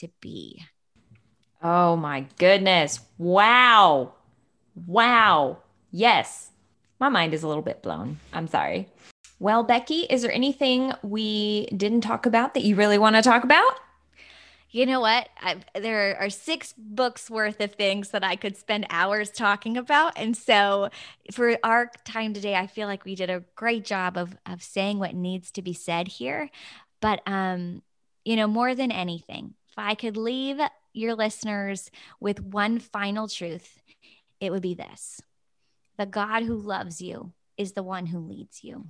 to 0.00 0.08
be. 0.20 0.64
Oh 1.62 1.96
my 1.96 2.26
goodness. 2.38 3.00
Wow. 3.16 4.14
Wow. 4.86 5.58
Yes. 5.90 6.50
My 7.00 7.08
mind 7.08 7.34
is 7.34 7.42
a 7.42 7.48
little 7.48 7.62
bit 7.62 7.82
blown. 7.82 8.18
I'm 8.32 8.48
sorry. 8.48 8.88
Well, 9.40 9.62
Becky, 9.62 10.00
is 10.10 10.22
there 10.22 10.32
anything 10.32 10.92
we 11.02 11.66
didn't 11.66 12.00
talk 12.00 12.26
about 12.26 12.54
that 12.54 12.64
you 12.64 12.74
really 12.74 12.98
want 12.98 13.16
to 13.16 13.22
talk 13.22 13.44
about? 13.44 13.78
You 14.70 14.84
know 14.84 15.00
what? 15.00 15.28
I, 15.40 15.56
there 15.74 16.18
are 16.20 16.28
six 16.28 16.74
books 16.76 17.30
worth 17.30 17.60
of 17.60 17.72
things 17.72 18.10
that 18.10 18.22
I 18.22 18.36
could 18.36 18.56
spend 18.56 18.86
hours 18.90 19.30
talking 19.30 19.78
about. 19.78 20.12
And 20.16 20.36
so, 20.36 20.90
for 21.32 21.56
our 21.64 21.90
time 22.04 22.34
today, 22.34 22.54
I 22.54 22.66
feel 22.66 22.86
like 22.86 23.04
we 23.04 23.14
did 23.14 23.30
a 23.30 23.44
great 23.56 23.84
job 23.84 24.18
of, 24.18 24.36
of 24.44 24.62
saying 24.62 24.98
what 24.98 25.14
needs 25.14 25.50
to 25.52 25.62
be 25.62 25.72
said 25.72 26.08
here. 26.08 26.50
But, 27.00 27.22
um, 27.26 27.82
you 28.24 28.36
know, 28.36 28.46
more 28.46 28.74
than 28.74 28.92
anything, 28.92 29.54
if 29.70 29.78
I 29.78 29.94
could 29.94 30.18
leave 30.18 30.60
your 30.92 31.14
listeners 31.14 31.90
with 32.20 32.42
one 32.42 32.78
final 32.78 33.26
truth, 33.26 33.80
it 34.40 34.50
would 34.50 34.62
be 34.62 34.74
this 34.74 35.20
the 35.96 36.06
God 36.06 36.44
who 36.44 36.56
loves 36.56 37.00
you 37.00 37.32
is 37.56 37.72
the 37.72 37.82
one 37.82 38.06
who 38.06 38.20
leads 38.20 38.62
you. 38.62 38.86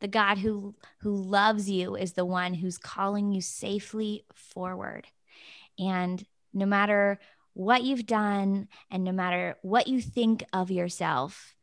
The 0.00 0.08
God 0.08 0.38
who, 0.38 0.74
who 1.00 1.14
loves 1.14 1.70
you 1.70 1.94
is 1.96 2.12
the 2.12 2.24
one 2.24 2.52
who's 2.52 2.76
calling 2.76 3.32
you 3.32 3.40
safely 3.40 4.26
forward. 4.34 5.06
And 5.78 6.22
no 6.52 6.66
matter 6.66 7.18
what 7.54 7.84
you've 7.84 8.04
done 8.04 8.68
and 8.90 9.04
no 9.04 9.12
matter 9.12 9.56
what 9.62 9.86
you 9.86 10.02
think 10.02 10.44
of 10.52 10.70
yourself, 10.70 11.54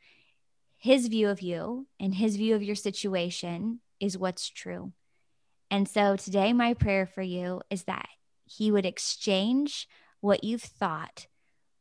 his 0.78 1.08
view 1.08 1.30
of 1.30 1.42
you 1.42 1.88
and 2.00 2.16
his 2.16 2.38
view 2.38 2.56
of 2.56 2.64
your 2.64 2.76
situation 2.76 3.80
is 4.00 4.18
what's 4.18 4.50
true. 4.50 4.94
And 5.70 5.88
so 5.88 6.16
today, 6.16 6.54
my 6.54 6.74
prayer 6.74 7.06
for 7.06 7.22
you 7.22 7.62
is 7.70 7.84
that 7.84 8.08
he 8.46 8.72
would 8.72 8.86
exchange 8.86 9.88
what 10.22 10.44
you've 10.44 10.62
thought 10.62 11.28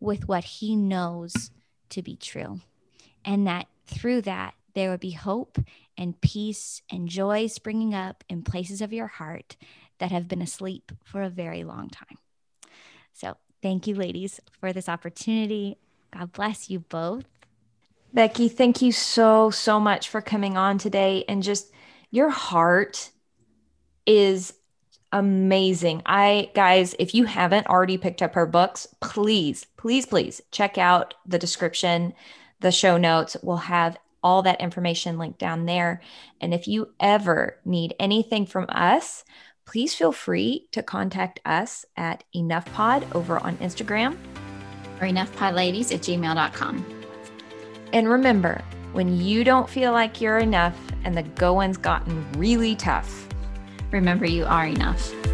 with 0.03 0.27
what 0.29 0.45
he 0.45 0.75
knows 0.75 1.51
to 1.91 2.03
be 2.03 2.17
true. 2.17 2.61
And 3.25 3.47
that 3.47 3.69
through 3.87 4.23
that, 4.23 4.55
there 4.75 4.91
would 4.91 5.01
be 5.01 5.13
hope 5.13 5.59
and 5.97 6.21
peace 6.21 6.83
and 6.91 7.09
joy 7.09 7.47
springing 7.47 7.95
up 7.95 8.25
in 8.29 8.43
places 8.43 8.81
of 8.81 8.93
your 8.93 9.07
heart 9.07 9.57
that 9.99 10.11
have 10.11 10.27
been 10.27 10.43
asleep 10.43 10.91
for 11.05 11.23
a 11.23 11.29
very 11.31 11.63
long 11.63 11.89
time. 11.89 12.19
So, 13.13 13.37
thank 13.61 13.87
you, 13.87 13.95
ladies, 13.95 14.41
for 14.59 14.73
this 14.73 14.89
opportunity. 14.89 15.77
God 16.13 16.33
bless 16.33 16.69
you 16.69 16.81
both. 16.81 17.25
Becky, 18.13 18.49
thank 18.49 18.83
you 18.83 18.93
so, 18.93 19.51
so 19.51 19.79
much 19.79 20.09
for 20.09 20.21
coming 20.21 20.57
on 20.57 20.79
today 20.79 21.25
and 21.29 21.43
just 21.43 21.71
your 22.11 22.29
heart 22.29 23.11
is 24.05 24.55
amazing. 25.13 26.03
I 26.07 26.51
guys, 26.55 26.95
if 26.99 27.15
you 27.15 27.25
haven't 27.25 27.69
already 27.69 27.99
picked 27.99 28.23
up 28.23 28.35
her 28.35 28.47
books, 28.47 28.89
please, 29.01 29.67
please, 29.77 30.07
please 30.07 30.41
check 30.51 30.79
out 30.79 31.15
the 31.27 31.39
description, 31.39 32.15
the 32.61 32.73
show 32.73 32.97
notes. 32.97 33.37
We'll 33.43 33.59
have 33.59 33.99
all 34.23 34.43
that 34.43 34.61
information 34.61 35.19
linked 35.19 35.39
down 35.39 35.67
there. 35.67 36.01
And 36.41 36.55
if 36.55 36.67
you 36.67 36.93
ever 37.01 37.59
need 37.65 37.95
anything 38.01 38.47
from 38.47 38.67
us, 38.69 39.25
please 39.65 39.95
feel 39.95 40.13
free 40.13 40.69
to 40.73 40.83
contact 40.83 41.41
us 41.45 41.85
at 41.97 42.25
EnoughPod 42.35 43.15
over 43.15 43.39
on 43.39 43.57
Instagram 43.59 44.17
or 45.01 45.07
EnoughPodLadies 45.07 45.93
at 45.93 46.01
gmail.com. 46.01 46.87
And 47.93 48.09
remember, 48.09 48.63
when 48.93 49.19
you 49.21 49.45
don't 49.45 49.69
feel 49.69 49.93
like 49.93 50.21
you're 50.21 50.39
enough 50.39 50.77
and 51.05 51.17
the 51.17 51.23
going's 51.23 51.77
gotten 51.77 52.31
really 52.33 52.77
tough, 52.77 53.29
remember 53.93 54.27
you 54.27 54.45
are 54.45 54.67
enough. 54.67 55.32